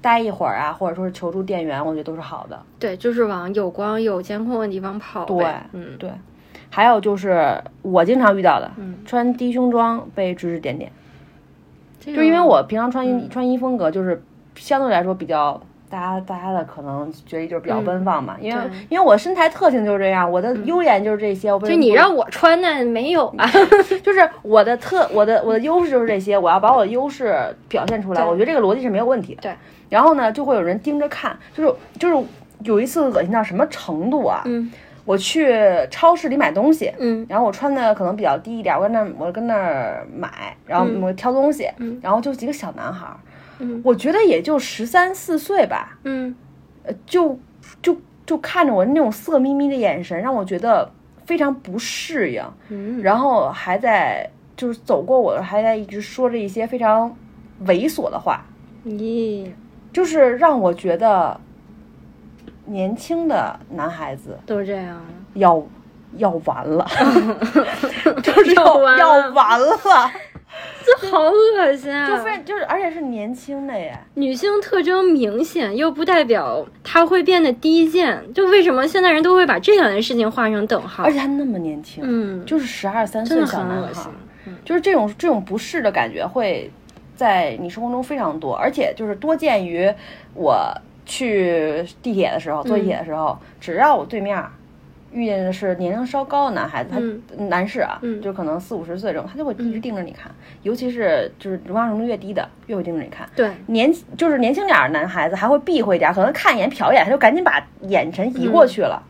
[0.01, 2.59] 待一会儿啊，或者说是求助店员，我觉得都是好的。
[2.79, 5.69] 对，就是往有光有监控的地方跑呗。
[5.71, 6.09] 对嗯，对，
[6.71, 10.91] 还有就是我经常遇到的，嗯穿低胸装被指指点点，
[11.99, 14.23] 就就因为我平常穿衣、嗯穿衣风格就是
[14.55, 15.61] 相对来说比较。
[15.89, 21.51] 大家大家的可能觉得就是比较奔放嘛，因为因为我身材特性就是这样，我的优点就是这些。
[21.51, 23.45] 我就你让我穿那没有啊？
[24.01, 29.41] 就是我的特我的我的优势就是这些，我要把我的优势表现出来，我觉得这个逻辑是没有问题的。
[29.41, 29.53] 对，
[29.89, 32.25] 然后呢，就会有人盯着看，就是就是
[32.63, 34.43] 有一次恶心到什么程度啊？
[34.45, 34.71] 嗯
[35.05, 35.53] 我去
[35.89, 37.25] 超市里买东西，嗯。
[37.29, 41.01] 然后我穿的可能比较低一点，我跟那儿我跟那儿买，然后嗯。
[41.01, 41.99] 我挑东西，嗯。
[42.01, 43.17] 然后就几个小男孩儿，
[43.59, 43.81] 嗯。
[43.83, 46.35] 我觉得也就十三四岁吧，嗯。
[46.83, 47.37] 呃，就
[47.81, 50.91] 就就看着我那种色眯眯的眼神，让我觉得
[51.25, 52.43] 非常不适应。
[52.69, 57.15] 嗯，然后还在就是走过我，还在一直说着一些非常
[57.65, 58.43] 猥琐的话，
[58.85, 59.47] 咦，
[59.93, 61.39] 就是让我觉得
[62.71, 65.05] 年轻的男孩子都是这样啊。
[65.33, 65.63] 要
[66.17, 66.85] 要完了，
[68.23, 70.11] 就是要要完了要完了，
[70.85, 72.07] 这好恶心啊！
[72.07, 78.21] 就非就是而且是年轻的耶，女性特征明显，又不代表她会变得低贱。
[78.33, 81.03] 就为什么现在人都会把这两件事情画上等号？
[81.05, 84.03] 而且她那么年轻，嗯，就是十二三岁小男孩很恶心。。
[84.07, 86.69] 嗯就是这种这种不适的感觉会
[87.15, 89.87] 在你生活中非常多，而且就是多见于
[90.33, 94.43] 我去地铁的时候，坐地铁的时候，只要我对面
[95.11, 97.21] 遇见的是年龄稍高的男孩子，嗯。
[97.37, 98.21] 他男士啊，嗯。
[98.21, 100.31] 就可能四五十岁这种，他就会一直盯着你看，
[100.63, 103.27] 尤其是就是容量程度越低的，越会盯着你看。
[103.35, 109.03] 对，年就是年轻点儿的男孩子还会避讳一点儿，可能看一眼瞟一眼，他就赶紧把眼神移过去了。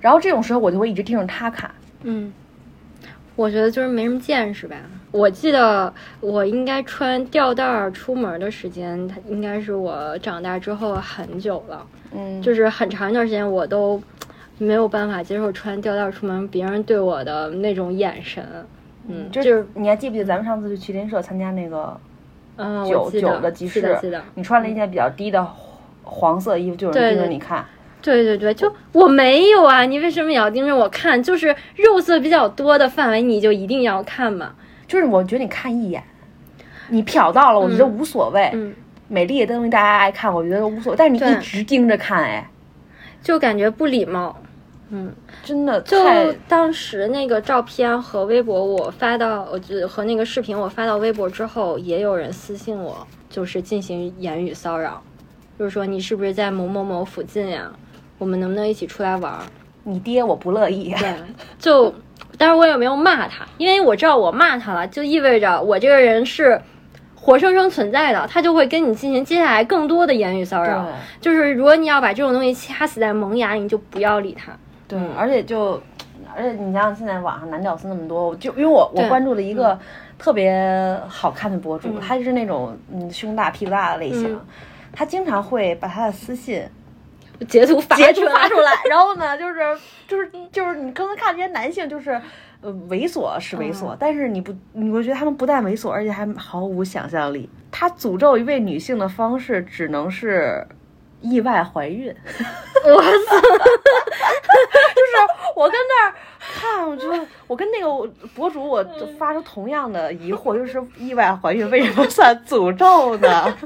[0.00, 1.70] 然后这种时候我就会一直盯着他看，
[2.02, 2.32] 嗯，
[3.36, 4.76] 我觉得就是没什么见识吧。
[5.10, 14.00] 我记得我应该穿吊带儿出门的时间，它应该是我长大之后很久了，嗯，就是很长一段时间我都
[14.58, 18.44] 没有办法接受穿吊带儿出门，别人对我的那种眼神。
[19.08, 21.98] 嗯，就就是你还记不记得咱们上次去麒麟社参加那个
[22.56, 23.98] 嗯，酒我记得酒的集市
[24.34, 25.46] 你穿了一件比较低的
[26.02, 27.64] 黄色衣服，就有人对对盯着你看。
[28.02, 31.22] 对对对，就我没有啊，你为什么也要盯着我看？
[31.22, 34.52] 就是肉色比较多的范围，你就一定要看嘛。
[34.88, 36.02] 就是我觉得你看一眼，
[36.88, 38.50] 你瞟到了，我觉得无所谓。
[38.54, 38.74] 嗯，
[39.06, 40.96] 美丽的东西大家爱看，我觉得无所谓。
[40.98, 42.50] 但是你对一直盯着看，哎，
[43.22, 44.36] 就感觉不礼貌。
[44.90, 55.02] 嗯，真的就当时那个照片和微博我发到，我就和那个视频我发到微博之后，也有人私信我，就是进行言语骚扰，
[55.58, 57.70] 就是说你是不是在某某某附近呀？
[58.16, 59.40] 我们能不能一起出来玩儿？
[59.84, 60.92] 你爹我不乐意。
[60.98, 61.14] 对，
[61.58, 61.94] 就，
[62.38, 66.58] 但是我也没有骂他，因为我知道我骂他了，就意味着我这个人是
[67.16, 70.84] 活生生存在的，他就会跟你进行接下来更多的言语骚扰。
[70.84, 70.92] 对。
[71.20, 74.52] 就是如果你要把这种东西掐死在萌芽，你就不要理他。
[74.86, 75.82] 对，而且就，
[76.34, 79.78] 而且你想想，现在网上男屌丝那么多，就因为我我关注了一个
[80.16, 82.00] 特别好看的博主，嗯。
[82.00, 84.40] 他就是那种嗯胸大屁股大的类型，嗯。
[84.92, 86.62] 他经常会把他的私信
[87.46, 89.60] 截图发截图出来发出来， 然后呢，就是
[90.06, 92.20] 就是就是你刚才看这些男性就是。
[92.60, 97.48] 呃，猥琐是猥琐，嗯但是你不，你会觉得他们不但猥琐，而且还毫无想象力。
[97.70, 100.66] 他诅咒一位女性的方式只能是
[101.20, 102.12] 意外怀孕。
[102.84, 103.36] 我操！
[105.54, 106.14] 我跟那儿
[106.52, 107.08] 看，我就
[107.46, 108.84] 我跟那个博主，我
[109.16, 113.56] 发出同样的疑惑，就是意外怀孕为什么算诅咒呢？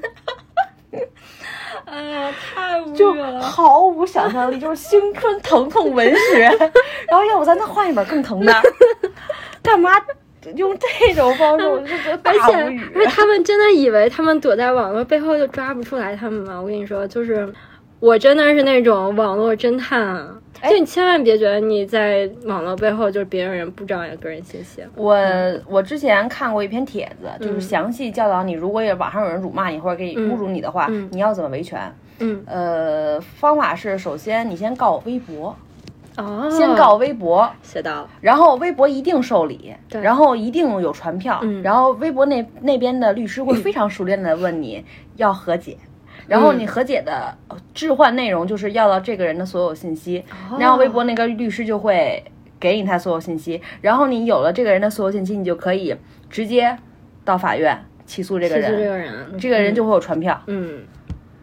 [1.86, 3.40] 哎呀，太无就语了。
[3.40, 6.40] 毫无想象力，就是青春疼痛文学。
[7.08, 8.54] 然后要不咱再换一本更疼的，
[9.62, 9.92] 干嘛
[10.56, 11.66] 用这种方式？
[11.66, 12.92] 我就觉得大而且无语。
[12.96, 16.60] 而且他们真的以为他们躲在网络背后就抓不出来他们吗？
[16.60, 17.52] 我跟你说，就是
[18.02, 20.36] 我真的是那种网络侦探啊！
[20.60, 20.70] 哎。
[20.70, 24.82] 就你千万别觉得你在网络背后就是别人不知道你的个人信息。
[24.96, 25.16] 我
[25.68, 31.08] 我之前看过一篇帖子，就是嗯详细教导你，如果有网上有人辱骂你或者给你侮辱你的话，嗯。
[31.12, 31.80] 你要怎么维权。
[32.18, 35.56] 嗯，呃，方法是首先你先告微博，
[36.16, 40.00] 哦，先告微博，写到，然后微博一定受理，对。
[40.00, 41.62] 然后一定有传票，嗯。
[41.62, 44.84] 然后微博那那边的律师会非常熟练的问你
[45.16, 45.76] 要和解，
[46.26, 52.22] 然后你和解的呃置换内容就是要到这个人的所有信息，哦然后微博那个律师就会
[52.60, 55.94] 给你他所有信息，然后你有了这个人的所有信息，你就可以
[56.30, 56.76] 直接
[57.24, 60.82] 到法院起诉这个人，这个人就会有传票，嗯。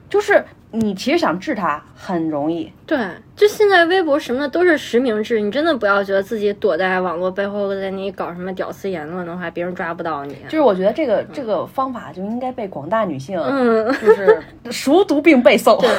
[0.10, 2.98] 就是你其实想治他很容易，对，
[3.36, 10.36] 就现在微博什么的都是实名制，你真的不要觉得自己躲在网络背后，在那里搞什么屌丝言论的话，别人抓不到你。
[10.46, 14.42] 就是我觉得这个这个方法就应该被广大女性嗯，就是
[14.72, 15.80] 熟读并背诵。
[15.80, 15.90] 对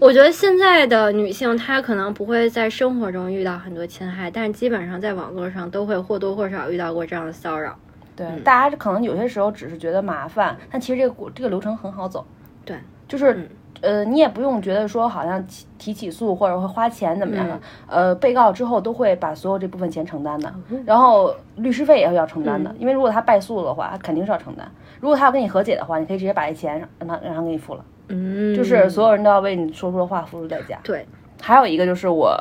[0.00, 7.78] 我觉得现在的女性，她可能不会在生活中遇到很多侵害，但是基本上在网络上都会或多或少遇到过这样的骚扰。
[8.16, 12.26] 对，大家可能有些时候只是觉得麻烦，但其实这个过这个流程很好走。
[12.64, 12.76] 对，
[13.06, 13.48] 就是、嗯
[13.80, 17.60] 呃，你也不用觉得说好像提提起诉或者会花钱怎么样的，嗯
[18.08, 20.52] 呃，被告之后都会把所有这部分钱承担的，
[20.84, 24.70] 然后律师费也是要承担的，嗯因为如果他败诉的话，他肯定是要承担。
[25.00, 30.78] 如果他要跟你和解的话，你可以直接把这钱让他让他给你付了，嗯，就是所有人都要为你说出的话付出代价。
[30.82, 31.06] 对，
[31.40, 32.36] 还有一个就是我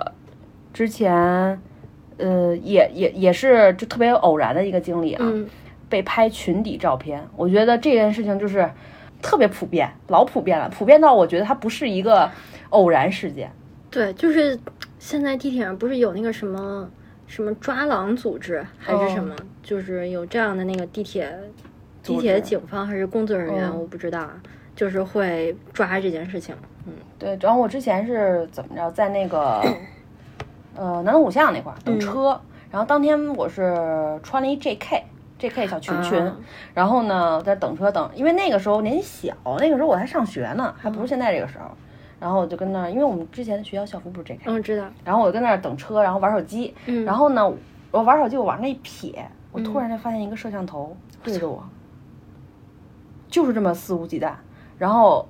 [0.74, 1.60] 之前。
[2.20, 5.48] 呃，也也也是就特别偶然的一个经历啊，嗯
[5.88, 8.68] 被拍裙底照片，我觉得这件事情就是
[9.22, 12.30] 特别普遍，老普遍了，普遍到我觉得它不是一个
[12.70, 13.52] 偶然事件。
[13.90, 14.58] 对，就是
[15.00, 16.90] 现在地铁上不是有那个什么
[17.26, 21.38] 什么抓狼组织还是什么，就是有这样的那个地铁
[22.04, 24.34] 地铁警方还是工作人员，嗯我不知道啊，
[24.76, 26.56] 就是会抓这件事情。
[26.86, 29.62] 嗯对，然后我之前是怎么着，在那个
[30.76, 33.74] 呃南锣鼓巷那块儿等车，然后当天我是
[34.22, 35.02] 穿了一 JK。
[35.40, 35.68] J.K.
[35.68, 36.36] 小裙裙，啊
[36.74, 41.66] 然后呢，在等车等，因为那个时候年纪小，那个时候我还上学呢，还不是现在这个时候。
[42.20, 44.86] 然后我就跟那儿，因为我们之前的学校校服不是 J.K.，、嗯，知道。
[45.06, 47.54] 然后我就跟那儿等车，然后玩手机，嗯然后呢，
[47.92, 49.14] 我玩手机，我往那一瞥，
[49.52, 51.64] 我突然就发现一个摄像头对着我，
[53.30, 54.32] 就是这么肆无忌惮。
[54.80, 55.28] 然后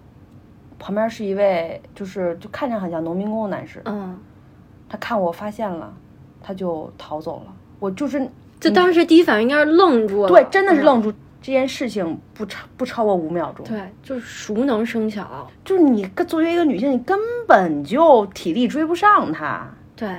[0.80, 4.18] 旁边是一位，就是就看着很像农民工的男士，嗯，
[4.88, 5.94] 他看我发现了，
[6.42, 7.54] 他就逃走了。
[7.80, 8.26] 我就是
[8.60, 10.30] 就当时第一反应应该是愣住了。
[10.30, 11.14] 对，真的是嗯愣住。
[11.40, 15.50] 这件事情不超不超过五秒钟，对，就是熟能生巧。
[15.64, 19.66] 就是你作为一个女性，你根本就体力追不上他。
[19.96, 20.10] 对，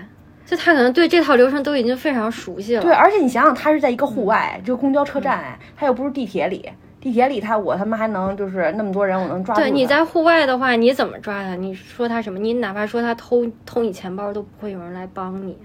[0.47, 2.83] 就他可能对这套流程都已经非常熟悉了。
[2.83, 6.67] 对，而且你想想，他是在一个户外，这个公交车站，哎，他又不是地铁里，
[6.99, 9.61] 地铁里他我他妈还能就是那么多人，我能抓住。
[9.61, 11.55] 对，你在户外的话，你怎么抓他？
[11.57, 12.39] 你说他什么？
[12.39, 15.59] 你哪怕说他偷偷你钱包，都不会有人来帮你。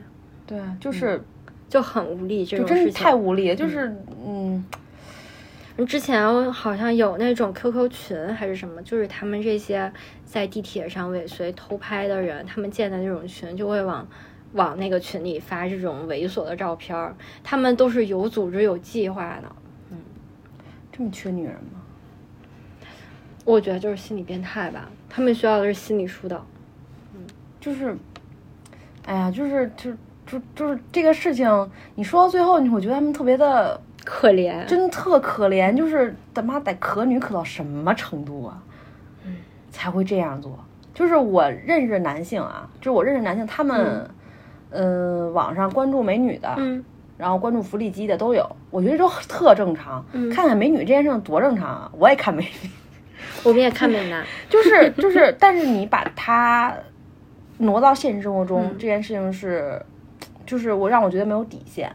[0.46, 1.24] 对，就是
[1.74, 3.92] 就很无力，这就真是种事情太无力，就是
[4.24, 4.64] 嗯，
[5.88, 9.92] 之前好像有那种 QQ 群还是什么，就是他们这些
[10.24, 14.08] 在地铁上尾随偷拍的人，他们建的那种群，就会往
[14.52, 17.16] 往那个群里发这种猥琐的照片儿。
[17.44, 19.56] 他们都是有组织、有计划的。
[19.90, 19.98] 嗯
[20.92, 21.82] 这么缺女人吗？
[23.46, 26.46] 我觉得就是心理变态吧，他们需要的是心理疏导。
[27.16, 27.22] 嗯
[27.60, 27.98] 就是，
[29.06, 29.92] 哎呀，就是就
[30.26, 38.62] 就就是这个事情，你说到最后，你会觉得他们特别的，可怜，真特可怜，就是他妈得可女可到什么程度啊，
[39.72, 40.58] 才会这样做？
[40.94, 44.10] 就是我认识男性啊，就是我认识男性，他们，
[44.70, 46.84] 呃，网上关注美女的，嗯
[47.16, 50.04] 然后关注福利机的都有，我觉得都特正常。
[50.14, 51.92] 嗯看看美女这件事情多正常啊！
[51.98, 52.70] 我也看美女，
[53.44, 56.74] 我们也看美男， 就是就是，但是你把它
[57.60, 59.80] 挪到现实生活中，嗯这件事情是，
[60.46, 61.92] 就是我让我觉得没有底线。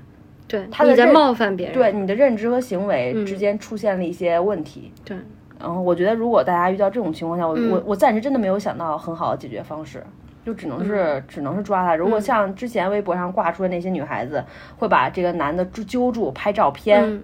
[0.47, 4.91] 对，他的认你在冒犯别人，对你的认知和行为嗯之间出现了一些问题。
[5.05, 5.17] 对
[5.61, 10.03] 然后我觉得，如果大家遇到这种情况下，我、嗯我我暂时真的没有想到很好的解决方式，
[10.47, 11.97] 就只能是、只能是抓他。
[11.97, 14.43] 如果嗯像之前微博上挂出的那些女孩子，
[14.79, 17.21] 会把这个男的揪揪住拍照片、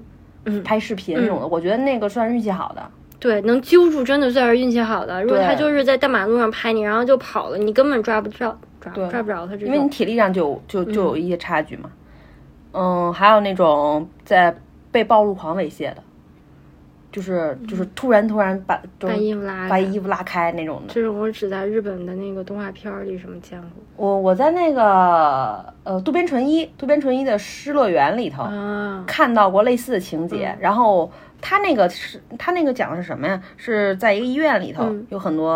[0.65, 2.83] 拍视频那种的，我觉得那个算是运气好的。
[3.21, 5.23] 对，能揪住真的算是运气好的。
[5.23, 9.89] 如果他就是在大马路上拍你，然后就跑了，你根本抓不着，抓对抓不着他这因为你。
[9.89, 11.91] 体力上就就就有一些差距嘛。
[12.73, 14.55] 嗯，还有那种在
[14.91, 16.03] 被暴露狂猥亵的，
[17.13, 20.93] 就是就是突然突然把就把衣服拉把开衣服拉开那种的。
[20.93, 29.05] 这种我只在日本的那个动画片儿里什么见过我我在那个呃渡边淳一渡边淳一的《失乐园》里头、啊？
[29.07, 31.09] 看到过类似的情节，嗯然后
[31.47, 33.39] 他那个是他那个讲的是什么呀？
[33.59, 35.53] 是在一个医院里头、嗯有很多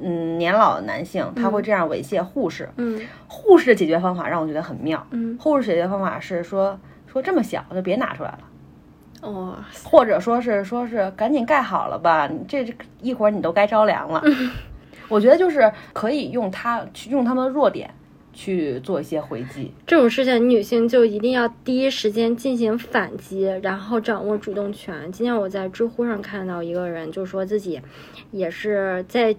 [0.00, 2.68] 嗯年老的男性，他会这样猥亵护士。
[2.76, 5.04] 嗯护士的解决方法让我觉得很妙。
[5.10, 6.78] 嗯，护士解决方法是说
[7.12, 14.22] 说这么小就别拿出来了，哇、或者说是说是赶紧盖好了吧，你这这一会儿你都该着凉了。
[15.08, 17.90] 我觉得就是可以用他去用他们的弱点
[18.34, 19.72] 去做一些回击。
[19.86, 25.10] 这种事情女性就一定要第一时间进行反击，然后掌握主动权。
[25.10, 27.80] 今天我在知乎上看到一个人就说自己
[28.30, 29.34] 也是在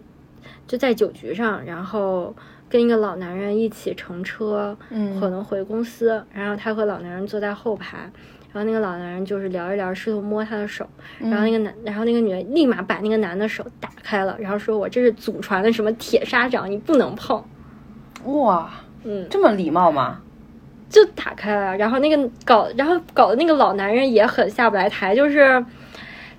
[0.67, 2.35] 就在酒局上，然后
[2.67, 8.09] 跟一个老男人一起乘车，嗯可能回公司，然后他和老男人坐在后排。
[8.53, 10.87] 然后那个老男人就是聊一聊，试图摸他的手，
[11.19, 17.43] 然后那个男，然后那个女的立马把那个男的手打开了，然后说：“我这是祖传的什么铁砂掌，你不能碰。
[18.23, 18.71] 哇，”
[19.05, 20.19] 嗯，这么礼貌吗？
[20.89, 25.63] 就打开了，然后那个搞，然后搞的那个老男人也很下不来台，就是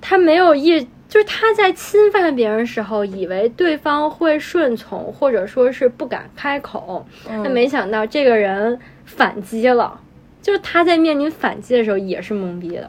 [0.00, 10.00] 他没有意，就是他在侵犯别人时候，以为对方会顺从，或者说是不敢开口，但没想到这个人反击了，
[10.46, 12.88] 就是他在面临反击的时候也是懵逼的。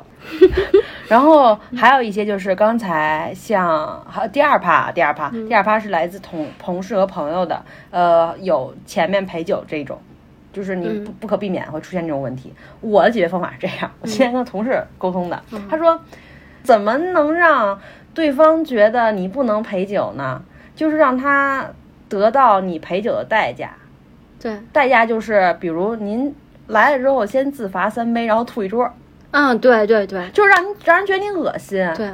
[1.10, 10.00] 然后还有一些就是刚才像还有第二趴，第二趴，第二趴是来自同同事和朋友的，呃，有前面陪酒这种，
[10.54, 12.54] 就是你不不可避免会出现这种问题。
[12.80, 16.00] 我的解决方法是这样，我今天跟同事沟通的，他说
[16.62, 17.82] 怎么能让
[18.14, 20.44] 对方觉得你不能陪酒呢？
[20.76, 21.72] 就是让他
[22.08, 23.72] 得到你陪酒的代价，
[24.40, 26.36] 对，代价就是比如您
[26.68, 28.90] 来了之后先自罚三杯，然后吐一桌，
[29.32, 31.78] 嗯，对对对就是让你让人觉得你恶心。
[31.96, 32.08] 对，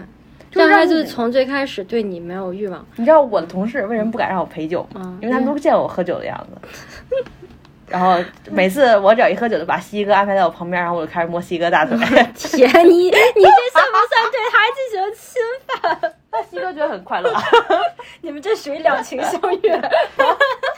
[0.51, 2.85] 就是让让他就从最开始对你没有欲望。
[2.95, 5.01] 你知道我的同事为什么不敢让我陪酒吗？
[5.03, 7.15] 嗯因为他们都见我喝酒的样子。
[7.89, 8.17] 然后
[8.49, 11.95] 每次我只要一喝酒，就把西哥安排在我旁边，然后我就开始摸西哥大腿。
[11.97, 13.19] 天，你你这
[13.71, 15.41] 算不算对他进行侵
[16.01, 16.13] 犯？
[16.31, 17.31] 那西哥觉得很快乐。
[18.21, 19.71] 你们这属于两情相悦。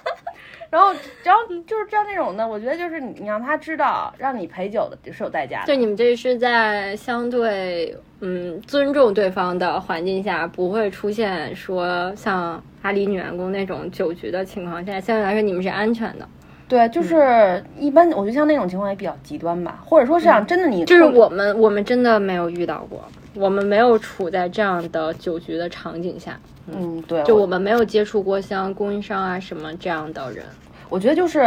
[0.76, 5.68] 然后，然后就是这样那种的，我觉得就是你你让他知道，让你陪酒的是有代价的。
[5.68, 16.28] 就你们这是在相对嗯尊重对方的环境下，不会出现说像阿里女员工那种酒局的情况下，相对来说你们是安全的。
[16.68, 23.02] 对，就是一般，我觉得像那种情况也比较极端吧，或者说是让真的你就是我们我们真的没有遇到过，
[23.36, 30.44] 我们没有处在这样的酒局的场景下，嗯，对，就我们没有接触过像供应商啊什么这样的人。
[30.90, 31.42] 我觉得就是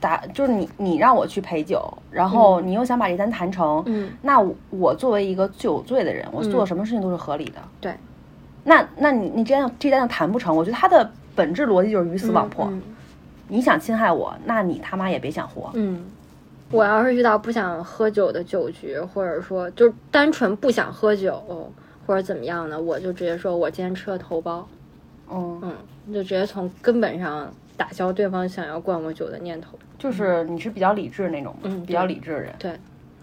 [0.00, 7.60] 打，就是你你让我去陪酒，然后你又想把这单谈成，嗯，那我我作为一个酒醉的人，我做什么事情都是合理的。
[7.80, 7.94] 对，
[8.64, 12.66] 那那你你这样这单就谈不成，我觉得他的本质逻辑就是鱼死网破。
[12.66, 12.82] 嗯
[13.46, 15.70] 你想侵害我，那你他妈也别想活。
[15.74, 16.02] 嗯，
[16.70, 21.70] 我要是遇到不想喝酒的酒局，或者说就单纯不想喝酒，
[22.06, 24.62] 或者怎么样的，我就直接说我今天吃了头孢，
[25.30, 25.74] 嗯，嗯，
[26.14, 29.78] 就直接从根本上打消对方想要灌我酒的念头。
[29.98, 32.54] 就是你是比较理智那种，嗯比较理智的人。
[32.58, 32.72] 对，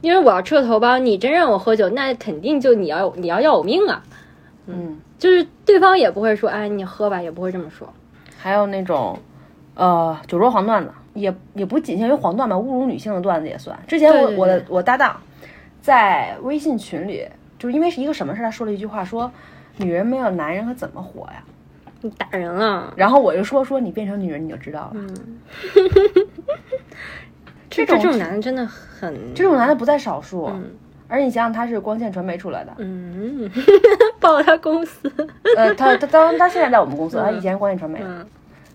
[0.01, 4.03] 因为我要吃了头孢，你真让我喝酒，那肯定就你要你要要我命啊！
[4.67, 7.91] 嗯，就是对方也不会说，哎，你喝吧，也不会这么说。
[8.37, 9.19] 还有那种，
[9.75, 13.77] 呃，酒桌黄段子，也也不仅限于黄段吧，侮辱女性的段子也算。
[13.87, 15.21] 之前我我的我搭档
[15.81, 17.27] 在微信群里，
[17.59, 19.31] 就是因为是一个什么事儿，他说了一句话，说
[19.77, 21.43] 女人没有男人可怎么活呀？
[22.01, 24.95] 你打人了，然后我就说说你变成女人你就知道了。
[24.95, 25.39] 嗯，
[27.69, 30.71] 这种这种男的真的很这种男的不在少数，嗯。
[31.07, 33.51] 而且你想想他是光线传媒出来的，嗯，
[34.17, 35.11] 报他公司，
[35.57, 38.25] 呃，他他当然他现在在我们公司，他以前是光线传媒，嗯，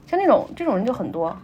[0.07, 1.35] 像那种这种人就很多，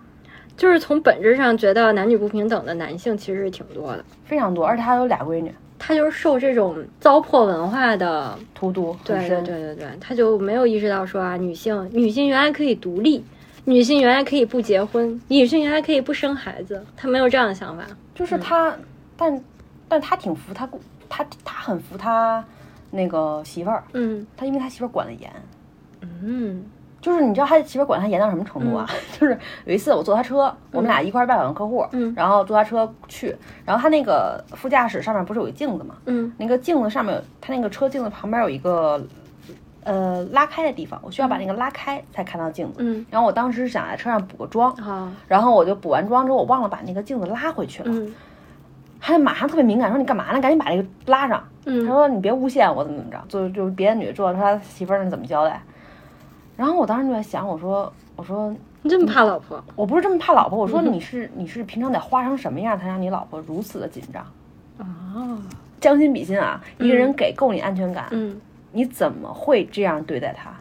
[0.55, 4.05] 就是从本质上觉得男女不平等的男性其实是挺多的。
[4.26, 5.51] 非常多，而且他有俩闺女，
[5.85, 9.43] 他就是受这种糟粕文化的，荼毒对对。
[9.43, 13.24] 对对对，他就没有意识到说啊，女性女性原来可以独立，
[13.64, 17.85] 女性原来可以不结婚，女性原来可以不生孩子，他没有这样的想法。
[18.14, 18.72] 就是他，
[19.16, 19.45] 但
[19.89, 20.68] 但他挺服他
[21.09, 22.45] 他他很服他
[22.89, 24.24] 那个媳妇儿，嗯。
[24.37, 25.33] 他因为他媳妇儿管得严，
[26.22, 26.64] 嗯
[27.03, 28.88] 就是你知道他媳妇管他严到什么程度啊？
[29.20, 29.36] 就是
[29.66, 33.36] 有一次我坐他车，我们俩一块儿拜访客户，嗯然后坐他车去，
[33.66, 35.96] 然后他那个副驾驶上面不是有一镜子嘛？
[36.07, 39.05] 嗯那个镜子上面有，他那个车镜子旁边有一个
[39.84, 42.74] 呃拉开的地方，我需要把那个拉开才看到镜子。
[42.78, 47.90] 嗯，然后我当时想在车上补个妆，好，然后我就补完妆之后，我忘了把那个镜子拉回去了。
[47.92, 48.14] 嗯
[49.05, 50.40] 他就马上特别敏感，说你干嘛呢？
[50.40, 51.42] 赶紧把这个拉上。
[51.64, 55.61] 他嗯说你别诬陷我，怎么怎么着，就就别的女的坐着他媳妇儿那怎么交代。
[56.62, 59.60] 然后我当时就在想，我说我说你这么怕老婆？
[59.74, 64.22] 我不是这么怕老婆，我说嗯你是你是平常得花成什么样才让你老婆如此的紧张？
[64.78, 65.42] 啊，
[65.80, 68.40] 将心比心啊，一个人给够你安全感，嗯，
[68.70, 70.52] 你怎么会这样对待他？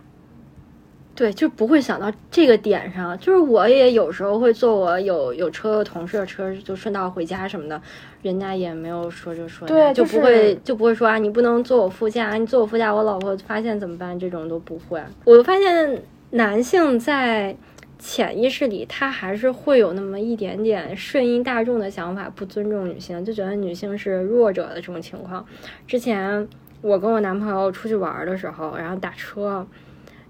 [1.14, 3.18] 对，就不会想到这个点上。
[3.20, 7.82] 就是我也有时候会坐我有有车的同事的车，就顺道回家什么的，
[8.22, 14.18] 人家也没有说就说对就是不会就不会说啊，你不能坐我副驾，你坐我副驾，我老婆发现怎么办？
[14.18, 15.02] 这种都不会。
[15.26, 17.56] 我发现男性在。
[18.04, 25.46] 潜意识里，他还是会有那么一点点顺应大众的想法，不尊重女性，就觉得女性是弱者的这种情况。
[25.86, 26.48] 之前
[26.82, 29.64] 我跟我男朋友出去玩的时候，然后打车，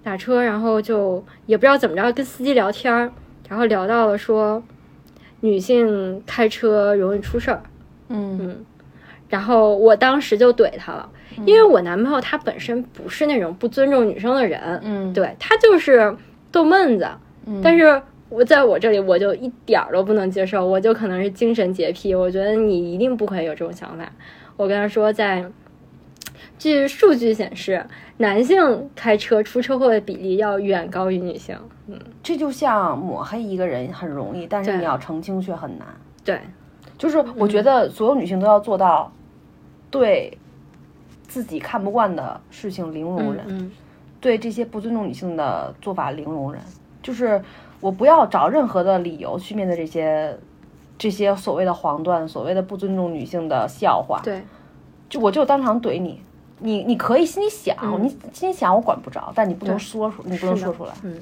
[0.04, 3.12] 打车，然后就也不知道怎么着跟司机聊天儿，
[3.47, 4.62] 然后聊到了说
[5.41, 7.62] 女性开车容易出事儿，
[8.10, 8.66] 嗯
[9.30, 11.10] 然后我当时就怼他了，
[11.45, 16.14] 因为我男朋友他本身不是那种不尊重女生的人，嗯，对他就是
[16.52, 17.08] 逗闷子，
[17.45, 24.04] 嗯但是我在我这里我就一点儿都不能接受，我就可能是精神洁癖，我觉得你一定不可以有这种想法。
[24.58, 25.45] 我跟他说，在
[26.62, 27.84] 据数据显示，
[28.18, 31.57] 男性开车出车祸的比例要远高于女性。
[31.88, 35.88] 嗯，这就像抹黑一个人很容易，但是你要澄清却很难。
[36.24, 36.39] 对，
[36.99, 39.12] 就是我觉得所有女性都要做到
[39.89, 40.38] 对
[41.24, 43.72] 自己看不惯的事情零容忍，嗯
[44.20, 46.62] 对这些不尊重女性的做法零容忍。
[47.01, 47.41] 就是
[47.80, 50.38] 我不要找任何的理由去面对这些
[50.99, 54.22] 这些所谓的黄段，所谓的不尊重女性的笑话。
[54.24, 54.43] 对，
[55.09, 56.22] 就我就当场怼你。
[56.62, 60.93] 你你可以心里想，嗯你心里想我管不着，但你不能说出，你不能说出来。
[61.03, 61.18] 嗯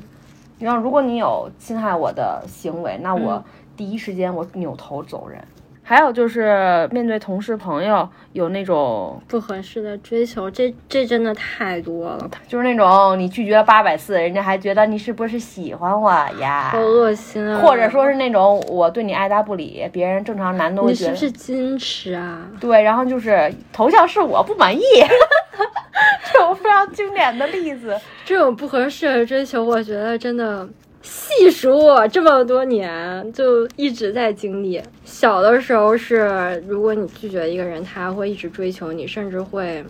[0.59, 3.43] 然后，如果你有侵害我的行为，那我嗯
[3.77, 5.41] 第一时间我扭头走人。
[5.89, 16.79] 还有就是面对同事朋友有那种，不合适的追求，这这真的太多了，就是那种你拒绝了八百次，人家还觉得你是不是喜欢我呀好？
[16.79, 17.59] 恶心啊！
[17.59, 22.47] 或者说是那种我对你爱答不理，别人正常男的都会觉得你是不是矜持啊？
[22.59, 24.81] 对，然后就是头像是我不满意，
[26.31, 27.99] 这种非常经典的例子。
[28.23, 30.69] 这种不合适的追求，我觉得真的
[31.01, 34.81] 细数我这么多年，就一直在经历。
[35.05, 39.83] 小的时候是，如果你拒绝一个人，他会一直追求你，甚至会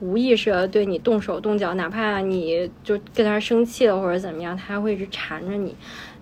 [0.00, 5.74] 无意识的对你动手动脚，哪怕你就跟他生气了或者怎么样，他会一直缠着你。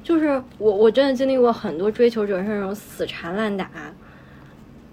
[0.03, 3.69] 就是我，我真的经历过很多追求者是那种死缠烂打，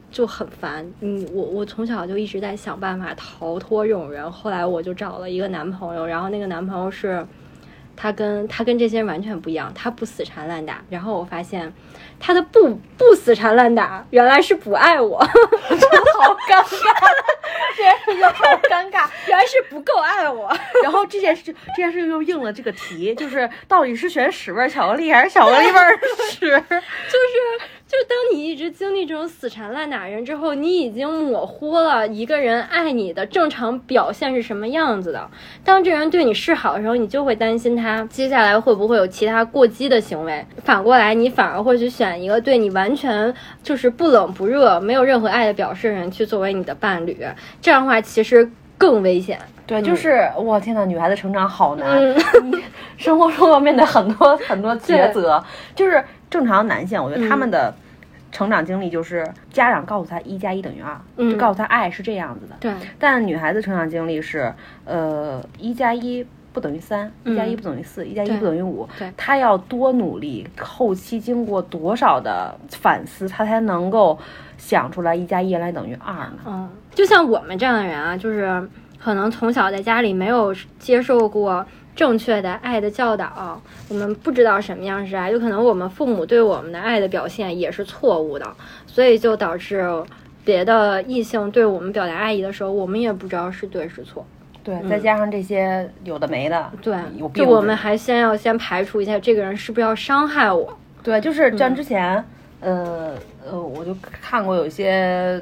[0.09, 0.89] 就很烦。
[1.01, 4.31] 嗯，我我从小就一直在想办法逃脱这种人。
[4.31, 7.23] 后来我就找了一个男朋友，然后那个男朋友是
[7.95, 10.81] 他跟他跟这些人完全不一样，他不死缠烂打。
[10.89, 11.71] 然后我发现，
[12.19, 16.65] 他的不不死缠烂打，原来是不爱我， 好尴尬，
[17.75, 19.07] 这件事情好尴尬。
[19.27, 20.51] 原来是不够爱我。
[20.83, 26.39] 然后这件事这件事又应了这个题，就是到底是选屎味儿巧克力还是巧克力味儿屎？
[26.39, 26.61] 就是
[27.93, 35.29] 就是当你一直经历这种死缠烂打人之后，你已经模糊了一个人爱你的正常表现是什么样子的。
[35.63, 40.43] 当这人对你示好的时候，你就会担心他接下来会不会有其他过激的行为。
[40.63, 43.31] 反过来，你反而会去选一个对你完全
[43.61, 47.15] 就是不冷不热、没有任何爱的表示的人去作为你的伴侣。
[47.61, 49.37] 这样的话，其实更危险。
[49.65, 52.15] 对，就是我天呐，女孩子成长好难，嗯
[52.51, 52.57] 你
[52.97, 55.41] 生活中要面对很多很多抉择。
[55.73, 56.03] 就是
[56.33, 57.71] 正常男性，我觉得他们的
[58.31, 62.55] 成长经历就是家长告诉他一加一等于二，嗯就告诉他爱是这样子的。
[62.59, 64.51] 对，但女孩子成长经历是，
[64.83, 68.89] 呃，一加一不等于三，一加一不等于四，一加一不等于五。
[68.97, 74.17] 对她要多努力，后期经过多少的反思，她才能够
[74.57, 76.39] 想出来一加一原来等于二呢？
[76.47, 78.67] 嗯，就像我们这样的人啊，就是
[78.99, 81.63] 可能从小在家里没有接受过
[81.95, 88.47] 正确的爱的教导，我们不知道什么样是爱，有可能我们父母对我们的爱的表现也是错误的，
[88.87, 90.03] 所以就导致
[90.43, 94.25] 别的异性对我们表达爱意的时候，我们也不知道是对是错。
[94.63, 96.95] 对，再加上这些有的没的，对
[97.33, 100.77] 就我们还先要先排除一下这个人是不是要伤害我。
[101.03, 102.23] 对，就是嗯像之前，
[102.61, 103.13] 呃
[103.45, 105.41] 呃，我就看过有一些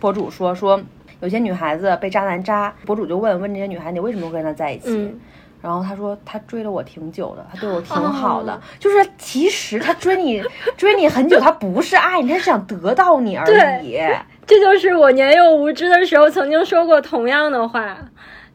[0.00, 0.80] 博主说说，
[1.20, 4.86] 有些女孩子被渣男渣，博主就问问这些女孩，你为什么会跟他在一起？
[4.88, 5.20] 嗯
[5.66, 10.40] 然后他说他追了我挺久的，他对我挺好的，哦就是其实他追你
[10.76, 13.44] 追你很久，他不是爱你，他是想得到你而
[13.82, 13.98] 已。
[14.46, 17.98] 这就是我年幼无知的时候曾经说过同样的话，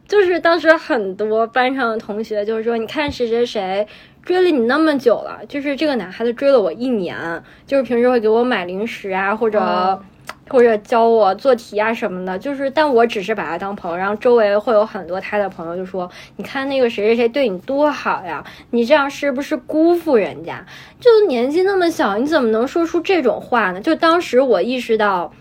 [0.07, 3.86] 就是当时很多班上的同学就是说，你看谁谁谁
[4.24, 10.01] 追了你那么久了，就是这个男孩子追了我一年，就是平时会给我买零食啊，或者。
[10.45, 20.65] 嗯或者教我做题啊什么的，就是，但我只是把他当朋友，然后周围会有很多他的朋友就说：“你看那个谁谁谁对你多好呀，你这样是不是辜负人家？
[20.99, 25.31] 就年纪那么小，你怎么能说出这种话呢？”就当时我意识到，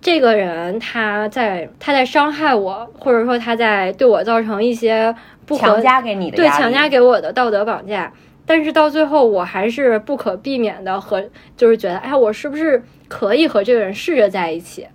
[0.00, 5.12] 这个人他在他在伤害我，或者说他在对我造成一些
[5.46, 8.12] 不合强加给你的对强加给我的道德绑架。
[8.46, 11.24] 但是到最后，我还是不可避免的和
[11.56, 12.84] 就是觉得，哎，我是不是
[13.14, 14.88] 可以和这个人试着在一起？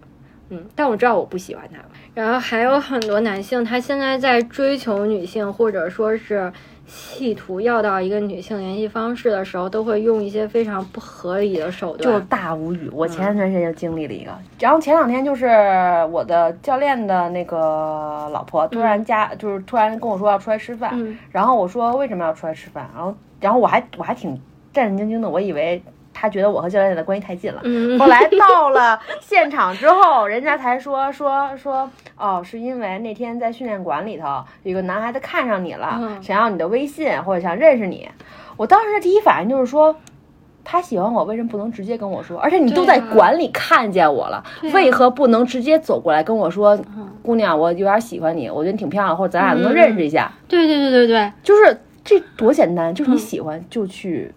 [0.50, 1.80] 嗯，但我知道我不喜欢他。
[2.14, 6.52] 然后还有很多男性，他现在在追求女性，或者说是
[6.86, 12.14] 企图要到一个女性联系方式的时候，都会用一些非常不合理的手段。
[12.14, 12.90] 就大无语。
[12.92, 15.46] 我前段时间就经历了一个，然后前两天就是
[16.12, 22.90] 我的教练的那个老婆突然加，就是突然跟我说要出来吃饭，嗯然后我说为什么要出来吃饭？
[22.94, 24.32] 然后然后我还我还挺
[24.74, 25.82] 战战兢兢的，我以为
[26.20, 27.62] 他觉得我和教练的关系太近了。
[27.64, 38.10] 嗯后来到了现场之后，人家才说说说哦，是因为那天在训练馆里头有个男孩子看上你了，嗯想要你的微信或者想认识你。
[38.58, 39.96] 我当时的第一反应就是说。
[40.72, 42.38] 他喜欢我，为什么不能直接跟我说？
[42.38, 46.78] 而且你都在馆里看见我了，啊为何不能直接走过来跟我说，
[47.24, 50.32] 姑娘，我有点喜欢你，我觉得你挺漂亮，或者咱俩能嗯认识一下？
[50.48, 54.32] 对对对对对，就是这多简单，就是你嗯喜欢就去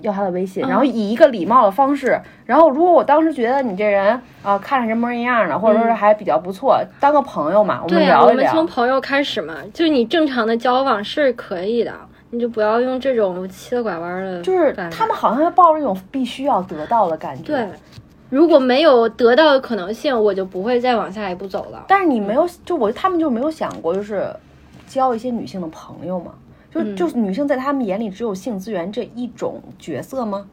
[0.00, 2.18] 要他的微信，嗯然后以一个礼貌的方式。
[2.44, 8.52] 然后如果我当时觉得你这人啊、看着人模人样的，或者说是还比较不错，当个朋友嘛，我们嗯对啊，我们聊一聊。
[8.52, 11.92] 从朋友开始嘛，就是你正常的交往是可以的，
[12.30, 17.42] 你就不要用这种七了拐弯的，就是他们好像要抱着一种必须要得到的感觉。
[17.44, 17.68] 对，
[18.30, 21.84] 如果没有得到的可能性，我就不会再往下一步走了。
[21.88, 24.28] 但是你没有，就我他们就没有想过，就是
[24.86, 26.32] 交一些女性的朋友吗？
[26.76, 30.46] 就、嗯就是女性在他们眼里只有性资源这一种角色吗？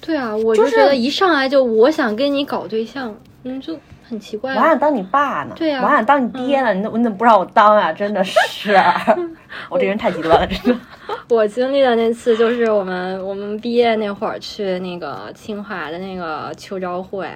[0.00, 3.14] 对啊，我就就是觉得一上来就我想跟你搞对象，
[3.44, 3.78] 嗯，就
[4.08, 4.60] 很奇怪我。
[4.60, 7.92] 还想当你爸呢，对呀嗯我还想当你爹呢，你怎么你怎么不让我当啊？
[7.92, 8.74] 真的是，
[9.70, 10.80] 我这人太极端了，真的。
[11.30, 17.28] 我经历的那次就是我们我们毕业那会儿去那个清华的那个秋招会，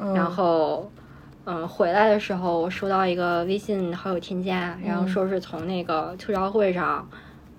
[0.00, 0.90] 嗯然后。
[1.48, 7.08] 嗯，回来的时候我收到一个微信好友添加，然嗯后说是从那个秋招会上，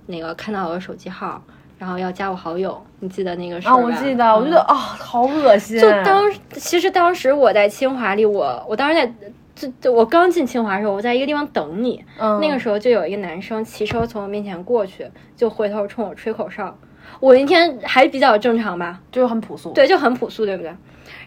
[0.08, 1.42] 那个看到我的手机号，
[1.78, 2.82] 然后要加我好友。
[3.00, 5.80] 你记得那个事儿啊，我记得，我觉得嗯啊、好恶心。
[5.80, 9.14] 就当其实当时我在清华里，我我当时在
[9.54, 16.76] 就就我刚进清华的时候，我在一个地方等你，嗯那个时候就有一个男生骑车从我面前过去，就回头冲我吹口哨。
[17.20, 19.72] 我那天还比较正常吧，就是很朴素。
[19.72, 20.72] 对，就很朴素，对不对？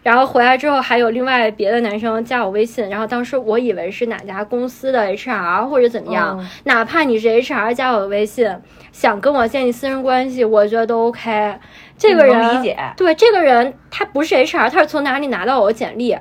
[0.02, 8.50] 然后回来之后，还有另外别的男生加我微信，然后当时我以为是哪家公司的 HR 或者怎么样，嗯哪怕你是 HR 加我的微信，
[8.92, 11.58] 想跟我建立私人关系，我觉得都 OK。
[11.98, 16.16] 这个人理解对这个人他不是 HR，他是从哪里拿到我的简历？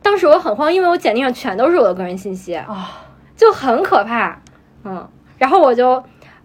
[0.00, 3.04] 当时我很慌，因为我简历上全都是我的个人信息，啊，
[3.36, 4.40] 就很可怕。
[4.84, 5.08] 嗯，
[5.38, 6.00] 然后我就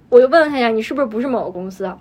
[0.09, 1.95] 我就问了他一下，你是不是不是某个公司？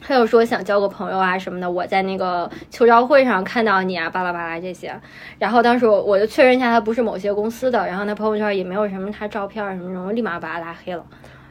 [0.00, 4.94] 他就说想交个朋友啊什么的，我在那个求招会上看到你啊，巴拉巴拉这些。
[5.38, 11.04] 然后当时我我就确认一下他不是某些公司的，然后他朋友圈也没有什么他照片什么什么，我立马把他拉黑了，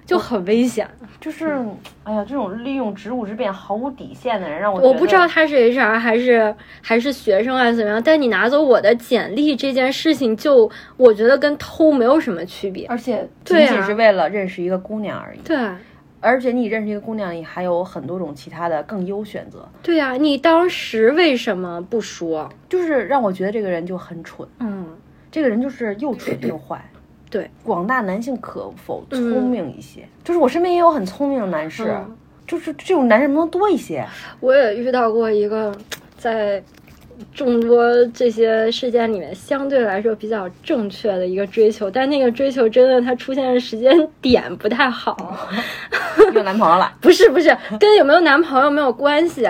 [0.05, 0.87] 就很危险。
[1.19, 1.57] 就是，
[2.03, 12.85] 哎呀，这种利用职务之便毫无底线的人，让我我不知道他是 HR 还是还是学生还是怎么样，但你拿走我的简历这件事情就，我觉得跟偷没有什么区别。
[12.87, 15.39] 而且仅仅是为了认识一个姑娘而已。
[15.39, 15.57] 对
[16.19, 22.49] 而且你认识一个姑娘，你还有很多种其他的更优选择，对呀、你当时为什么不说？
[22.67, 24.85] 就是让我觉得这个人就很蠢，嗯，
[25.31, 26.83] 这个人就是又蠢又坏。
[27.29, 30.07] 对，广大男性可否嗯聪明一些？
[30.23, 32.15] 就是我身边也有很聪明的男士，嗯
[32.47, 34.05] 就是这种男人能不能多一些？
[34.39, 35.75] 我也遇到过一个
[36.15, 36.63] 在
[37.33, 43.91] 众多这些事件里面相对来说比较正确的一个追求，但那个追求真的它出现的时间
[44.21, 45.37] 点不太好。
[46.33, 49.47] 有男朋友了， 不是不是，跟有没有男朋友没有关系。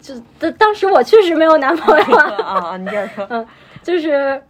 [0.00, 2.76] 就当当时我确实没有男朋友啊，啊啊！
[2.76, 3.26] 你接着说。
[3.30, 3.46] 嗯
[3.82, 4.42] 就是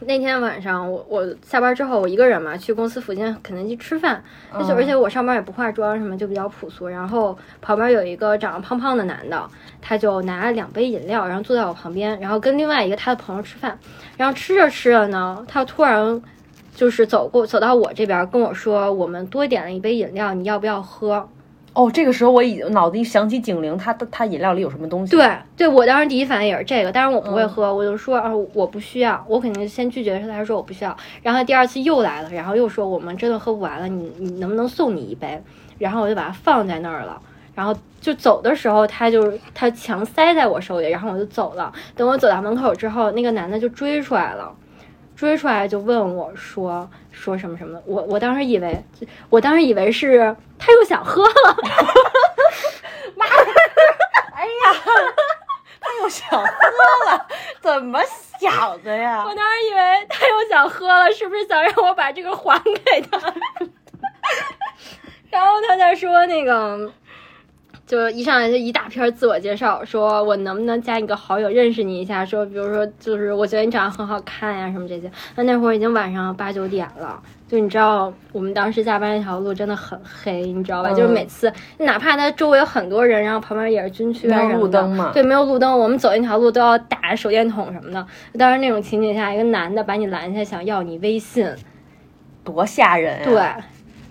[0.00, 4.22] 那天晚上我我下班之后我一个人嘛，去公司附近肯德基吃饭，
[4.52, 6.88] 而且嗯而且我上班也不化妆什么，就比较朴素。
[6.88, 9.48] 然后旁边有一个长得胖胖的男的，
[9.80, 13.78] 他就拿了两杯饮料，然后坐在我旁边，然后跟另外一个他的朋友吃饭，
[14.16, 16.22] 然后吃着吃着呢，他突然。
[16.76, 21.28] 就是走过走到我这边跟我说，我们多点了一杯饮料，你要不要喝？
[21.74, 25.10] 哦，这个时候我已经脑子一想起警铃，他的他饮料里有什么东西？
[25.10, 30.96] 对，对，我当时第一反应也是这个，但是我不会嗯喝，我就说啊，我不需要，我肯定先拒绝他，说我不需要。
[31.22, 35.42] 然后他第二次又来了，然后又说我们真的喝不完了，你你能不能送你一杯？
[35.78, 37.20] 然后我就把它放在那儿了。
[37.56, 41.72] 然后就走的时候，他就他强塞在我手里，然后我就走了。
[41.96, 44.52] 等我走到门口之后，那个男的就追出来了，
[45.16, 47.82] 追出来就问我说说什么什么的。
[47.86, 48.84] 我我当时以为，
[49.30, 51.56] 我当时以为是他又想喝了，
[53.16, 53.26] 妈
[54.34, 54.74] 哎呀，
[55.80, 56.44] 他又想喝
[57.06, 57.26] 了，
[57.60, 58.00] 怎么
[58.40, 59.34] 想的呀我？
[59.34, 63.18] 当时以为他又想喝了，是不是想让我把这个还给他？
[65.30, 66.92] 然后他在说那个，
[67.86, 72.24] 就一上来就一大篇自我介绍，说我能不能加你个好友认识你一下？
[72.24, 75.10] 说比如说就是我觉得你长得很好看呀什么这些。
[75.36, 77.20] 那那会儿已经晚上八九点了。
[77.46, 80.88] 就你知道，我们当时下班那条路真的很黑，你知道吧？
[80.90, 88.04] 嗯就是每次，哪怕他周围有很多人，然后旁边也是军区啊没有什么的路灯嘛对，没有路灯，我们走那条路都要打手电筒什么的。
[88.38, 91.46] 当时那种情景下，一个男的把你拦下，想要你微信，
[92.42, 93.24] 多吓人呀！
[93.24, 93.64] 对，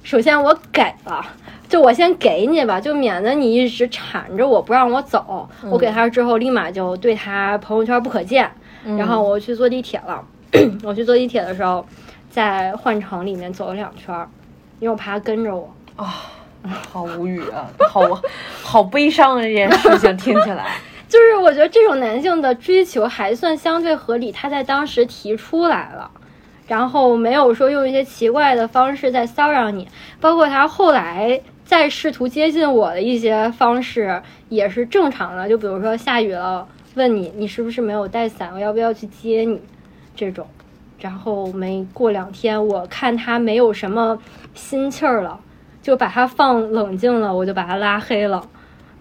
[0.04, 1.26] 首先我给了，
[1.74, 5.50] 就我先给你吧，就免得你一直缠着我不让我走。
[5.72, 8.48] 我给他之后，立马就对他朋友圈不可见。
[8.96, 10.24] 然后我去坐地铁了，
[10.86, 11.84] 我去坐地铁的时候，
[12.30, 14.30] 在换乘里面走了两圈儿，
[14.80, 16.14] 因为我怕他跟着我啊。
[16.92, 18.02] 好无语啊，好
[18.62, 19.42] 好悲伤啊！
[19.42, 20.76] 这件事情听起来，
[21.10, 26.12] 就是我觉得这种男性的追求还算相对合理，他在当时提出来了，
[26.68, 29.88] 然后没有说用一些奇怪的方式在骚扰你，
[30.22, 39.62] 包括他后来再试图接近我的一些方式也是正常的，就比如说下雨了，问你你是不是没有带伞，我要不要去接你，
[40.16, 40.48] 这种。
[41.00, 44.18] 然后没过两天，我看他没有什么
[44.54, 45.38] 心气儿了，
[45.82, 48.42] 就把他放冷静了，我就把他拉黑了。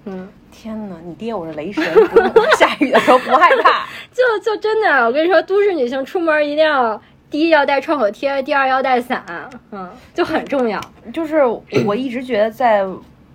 [0.05, 0.97] 嗯，天哪！
[1.05, 1.85] 你爹我是雷神，
[2.59, 3.87] 下雨的时候不害怕。
[4.13, 7.01] 就就真的，我跟你说，都市女性出门一定要
[7.33, 9.25] 第一要带创可贴，第二要带伞，
[9.73, 10.79] 嗯，就很重要。
[11.15, 11.43] 就是
[11.87, 12.87] 我一直觉得在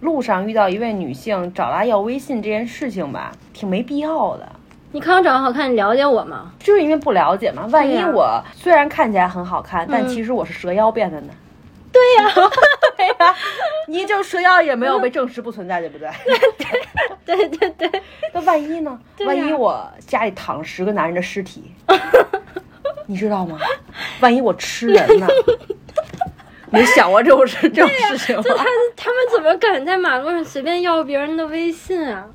[0.01, 4.47] 路上遇到一位女性找她要微信这件事情吧，挺没必要的。
[4.91, 6.51] 你看我长得好看，你了解我吗？
[6.59, 11.33] 就是因为不了解嘛，万一我虽然看起来很好看，但嗯其实我是蛇妖变的呢。
[11.91, 12.49] 对呀、
[12.95, 13.35] 对呀、
[13.87, 16.07] 你就蛇妖也没有被证实不存在，对不对？
[17.25, 18.99] 对对对对，那万一呢？
[19.25, 21.71] 万一我家里躺十个男人的尸体，
[23.07, 23.57] 你知道吗？
[24.19, 25.27] 万一我吃人呢？
[26.69, 28.43] 你想过这种事这种事情吗？
[28.45, 32.27] 他他们怎么敢在马路上随便要别人的微信啊？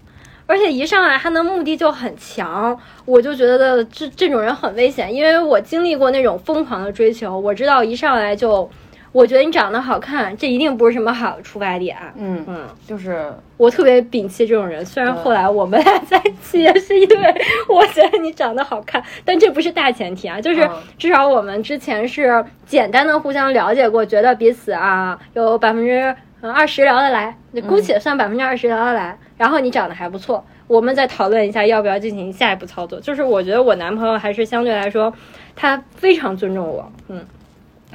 [0.46, 8.68] 而且一上来他的目的就很强，我就觉得这这种人很危险，因为我经历过那种疯狂的追求，我知道一上来就
[9.12, 11.96] 我觉得你长得好看，这一定不是什么好的出发点。
[12.16, 14.84] 嗯嗯，就是我特别摒弃这种人。
[14.84, 17.34] 虽然后来我们俩在一起也是因为
[17.68, 20.40] 我觉得你长得好看，但这不是大前提啊。
[20.40, 29.18] 就是嗯至少我们之前是简单的互相了解过，觉得彼此啊有百分之二十聊得来，就姑且算百分之二十聊得来。
[29.36, 32.98] 然后你长得还不错，我们再讨论一下要不要进行下一步操作。
[33.00, 35.12] 就是我觉得我男朋友还是相对来说，
[35.54, 37.22] 他非常尊重我，嗯。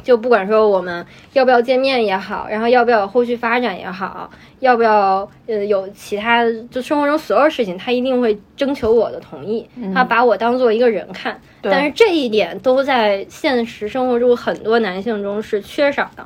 [0.08, 4.30] 就不管说我们要不要见面也好，然后要不要有后续发展也好，
[4.60, 11.38] 要不要呃有其他就生活中所有事情，他一定会征求我的同意，他把我当做一个人看。
[11.62, 16.26] 对但是这一点都在现实生活中很多男性中是缺少的，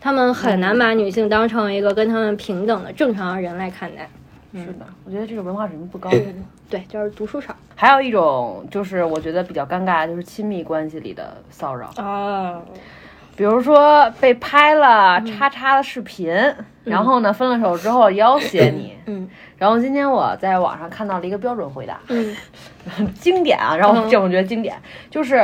[0.00, 4.08] 他们很难把女性当成一个跟他们平等的正常人来看待。
[4.52, 6.08] 是的，我觉得这个文化水平不高。
[6.70, 12.62] 对，就是读书少还有一种就是我觉得比较尴尬，就是亲密关系里的骚扰，哦，
[13.36, 16.34] 比如说被拍了叉叉的视频，
[16.84, 19.28] 然后呢分了手之后要挟你，嗯。
[19.58, 22.34] 然后今天我在网上看到了一个标准回答，嗯。
[23.20, 24.76] 经典啊，然后我觉得经典，
[25.10, 25.36] 就是，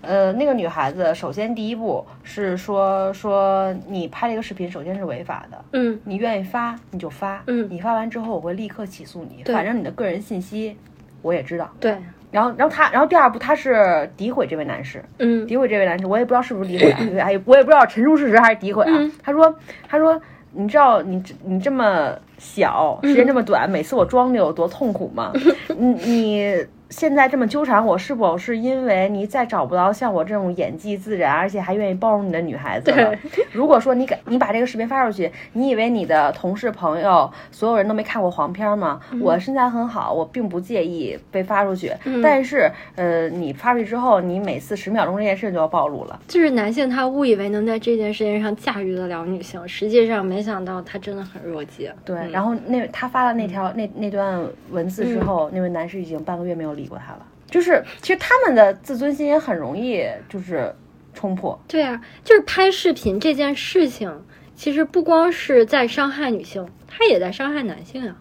[0.00, 6.00] 呃，那个女孩子首先第一步是说说你拍了一个视频，首先是违法的，嗯。
[6.04, 7.68] 你愿意发你就发，嗯。
[7.70, 10.76] 你发完之后我会立刻起诉你，反正你的个人信息
[11.22, 11.70] 我也知道。
[11.78, 11.96] 对，
[12.30, 18.92] 然后，然后他，然后第二步他是诋毁这位男士，嗯诋毁这位男士，我也不知道是不是诋毁啊，哎，我也不知道陈述事实还是诋毁啊。
[18.92, 19.54] 嗯他说，
[19.88, 20.20] 他说，
[20.52, 25.32] 你知道你你这么小，时间这么短，每次我装的有多痛苦吗？
[25.76, 33.14] 你你现在这么纠缠我，是否是因为你再找不到像我这种演技自然，而且还愿意包容你的女孩子了？
[33.52, 39.00] 如果说你敢你把这个视频发出去，你以为你的同事朋友所有人都没看过黄片吗？
[39.20, 46.20] 我身材很好，我并不介意被发出去，但是呃，你发出去之后，你每次十秒钟这件事就要暴露了。
[46.26, 51.88] 就是男性他误以为能在这件事情上驾驭得了女性，实际上没想到他真的很弱鸡。
[52.04, 57.26] 对，然后那他发了那条、那那段文字之后，那位男士已经半个月没有理过他了。
[57.46, 60.74] 就是其实他们的自尊心也很容易就是
[61.14, 61.60] 冲破。
[61.68, 64.22] 对啊，就是拍视频这件事情，
[64.54, 68.16] 其实不光是在伤害女性，他也在伤害男性啊。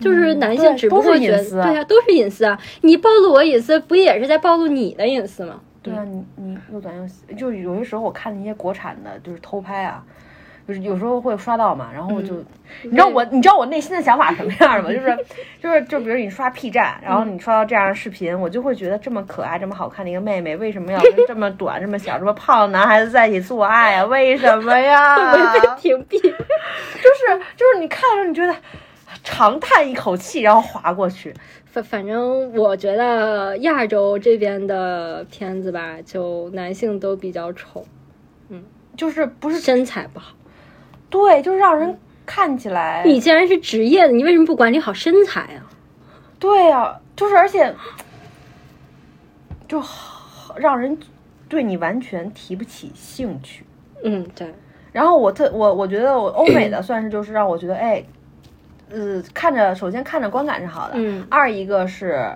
[0.00, 2.56] 就是男性只不都过觉得，是隐私啊对啊，都是隐私啊！
[2.82, 5.60] 你暴露我隐私，不也是在暴露你的隐私吗？
[5.82, 10.04] 对啊，你你又短又细，就是有些时候我看那些国产的，就是偷拍啊，
[10.68, 12.34] 就是有时候会刷到嘛，然后我就，
[12.82, 14.92] 你知道我你知道我内心的想法什么样的吗？
[14.94, 15.24] 就是
[15.62, 25.32] 就是就比如你刷 P 站，然后你刷到这样的视频，我就会觉得这么可爱、这么好看的一个妹妹，为什么要跟 这么短、这么小、这么胖的男孩子在一起做爱呀、为什么呀？
[25.32, 26.20] 会被屏蔽。
[26.20, 28.54] 就是就是你看的时候，你觉得
[29.24, 31.32] 长叹一口气，然后划过去。
[31.64, 37.86] 反反正我觉得亚洲这边的片子吧，就男性都比较丑，
[38.50, 38.62] 嗯
[38.96, 40.34] 就是不是身材不好。
[41.10, 45.64] 对，就是让人看起来你既然是职业的，你为什么不管理好身材啊？
[46.38, 47.74] 对呀、就是而且
[49.66, 50.96] 就好让人
[51.48, 53.64] 对你完全提不起兴趣。
[54.04, 54.54] 嗯，对，
[54.92, 58.04] 然后我特我我觉得我欧美的算是就是让我觉得哎，
[58.90, 62.30] 呃，看着首先看着观感是好的，嗯二一个是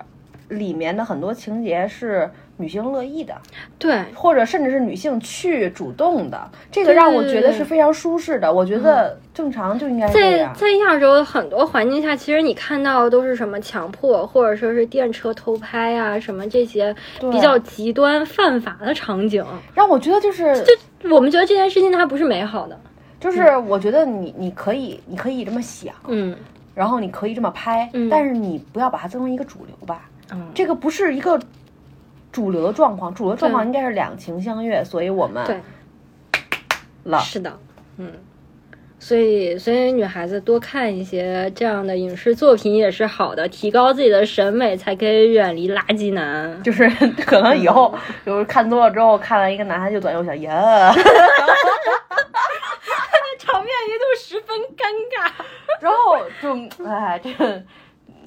[0.48, 3.34] 里面的很多情节是女性乐意的，
[3.78, 8.52] 对，或者甚至是女性去主动的，这个让我觉得是非常舒适的。
[8.52, 10.54] 我觉得正常就应该在样。
[10.54, 19.44] 在亚洲的很多环境下，其实你看到的都是什么强迫，或者说是电车偷拍啊，什么这些比较极端犯法的场景。
[19.74, 22.78] 让我觉得就是就我们觉得这件事情它不是美好的。
[23.18, 26.36] 就是我觉得你你可以你可以这么想，嗯
[26.74, 30.08] 然后你可以这么拍，嗯但是你不要把它作为一个主流吧。
[30.32, 31.40] 嗯，这个不是一个
[32.32, 35.60] 主流的状况，主流状况应该是两情相悦，所以我们对，
[37.04, 37.20] 了。
[37.20, 37.56] 是的，
[37.98, 38.10] 嗯。
[38.98, 46.62] 所以，所以女孩子多看一些这样的影视作品也是好的，提高自己的审美，才可以远离垃圾男。
[46.62, 46.88] 就是
[47.26, 47.92] 可能以后
[48.24, 50.94] 就是看多了之后，看完一个男孩就短又小，呀
[53.40, 55.28] 场面一度十分尴尬。
[55.80, 56.54] 然后就
[56.88, 57.28] 哎，这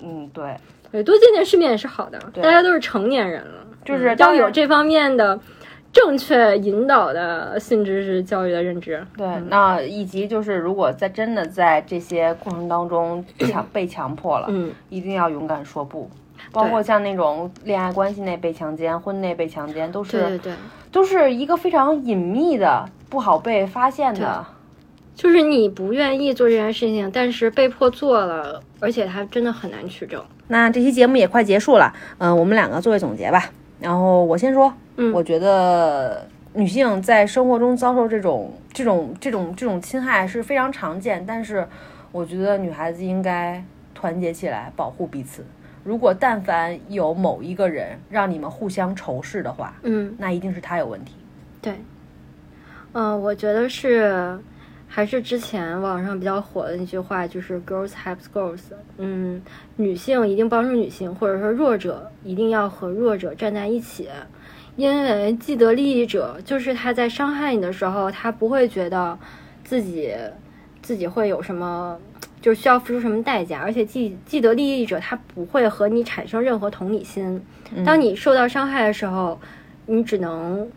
[0.04, 0.58] 嗯，对，
[0.92, 5.40] 对，多见见世面也是好的，大家都是成年人了，就是要有这方面的
[5.94, 9.06] 正确引导的性知识教育的认知。
[9.16, 16.10] 对，那以及就是，如果在真的在这些过程当中强被强迫了，嗯，一定要勇敢说不。
[16.52, 20.54] 包括像那种恋爱关系内被强奸、婚内被强奸，都是对对对，
[20.92, 24.46] 都是一个非常隐秘的、不好被发现的。
[25.16, 30.22] 就是你不愿意做这件事情，但是被迫做了，而且它真的很难取证。
[30.50, 33.50] 那这期节目也快结束了，嗯、我们两个做个总结吧。
[33.80, 41.68] 然后我先说，嗯我觉得女性在生活中遭受这种这种这种这种侵害是非常常见，但是
[42.12, 43.64] 我觉得女孩子应该
[43.94, 45.46] 团结起来保护彼此。
[45.84, 51.14] 如果但凡有某一个人让你们互相仇视的话，嗯，那一定是他有问题。
[51.62, 51.76] 对，
[52.94, 54.40] 嗯、我觉得是
[54.96, 58.62] 还是之前网上比较火的那句话，就是 “girls help girls”。
[58.98, 59.42] 嗯，
[59.76, 64.08] 女性一定帮助女性，或者说弱者一定要和弱者站在一起，
[64.78, 69.20] 因为既得利益者就是他在伤害你的时候，他不会觉得
[69.66, 70.16] 自己
[70.82, 72.00] 自己会有什么。
[72.42, 77.44] 就是需要付出什么代价，而且既既得利益者他不会和你产生任何同理心。
[77.84, 79.40] 当你受到伤害的时候，
[79.88, 80.70] 你只能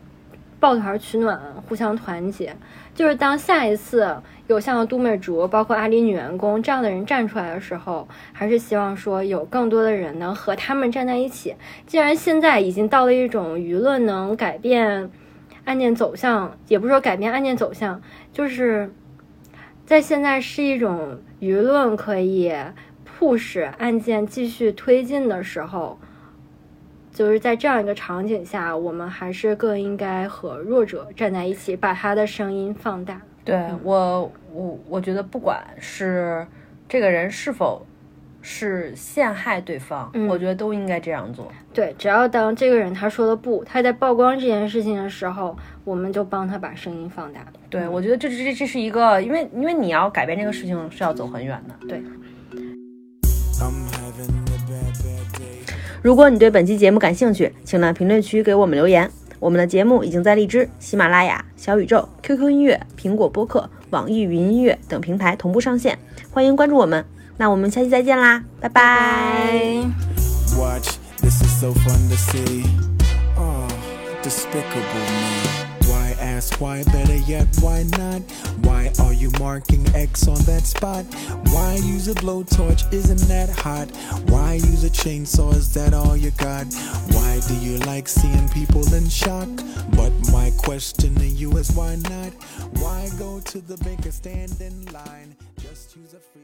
[0.58, 1.38] 抱团取暖，
[1.68, 2.56] 互相团结。
[2.98, 11.54] 就是当下一次有像都美竹，包括阿里女员工这样的人站出来的时候，还是希望说有更多的人能和他们站在一起。
[11.86, 15.12] 既然现在已经到了一种舆论能改变
[15.64, 18.92] 案件走向，也不是说改变案件走向，就是
[19.86, 22.52] 在现在是一种舆论可以
[23.04, 26.00] 迫使案件继续推进的时候。
[27.18, 33.20] 就是在这样一个场景下，我们还是更应该和弱者站在一起，把他的声音放大。
[33.44, 36.46] 对我，我我觉得不管是
[36.88, 37.84] 这个人是否
[38.40, 41.50] 是陷害对方，嗯我觉得都应该这样做。
[41.74, 47.44] 对，只要当这个人他说了不，他在曝光这件事情的时候，我们就帮他把声音放大。
[47.68, 51.74] 对，我觉得这这这是一个，因为因为你要改变这个事情是要走很远的。
[51.88, 51.98] 对
[53.58, 54.47] ，I'm having
[56.00, 59.10] 如果你对本期节目感兴趣，请在评论区给我们留言。
[59.40, 65.98] 我们的节目已经在荔枝、喜马拉雅、小宇宙、QQ 音乐、苹果播客、网易云音乐等平台同步上线，
[66.30, 67.04] 欢迎关注我们。
[67.36, 69.84] 那我们下期再见啦，拜拜
[70.58, 72.64] Watch, this is so fun to see.
[73.36, 73.68] Oh,
[74.24, 75.27] despicable
[76.38, 76.84] ask why?
[76.84, 78.22] Better yet, why not?
[78.62, 81.04] Why are you marking X on that spot?
[81.52, 82.92] Why use a blowtorch?
[82.92, 83.88] Isn't that hot?
[84.30, 85.52] Why use a chainsaw?
[85.52, 86.66] Is that all you got?
[87.14, 89.48] Why do you like seeing people in shock?
[89.96, 92.32] But my question to you is why not?
[92.82, 95.34] Why go to the bank and stand in line?
[95.60, 96.37] Just use a.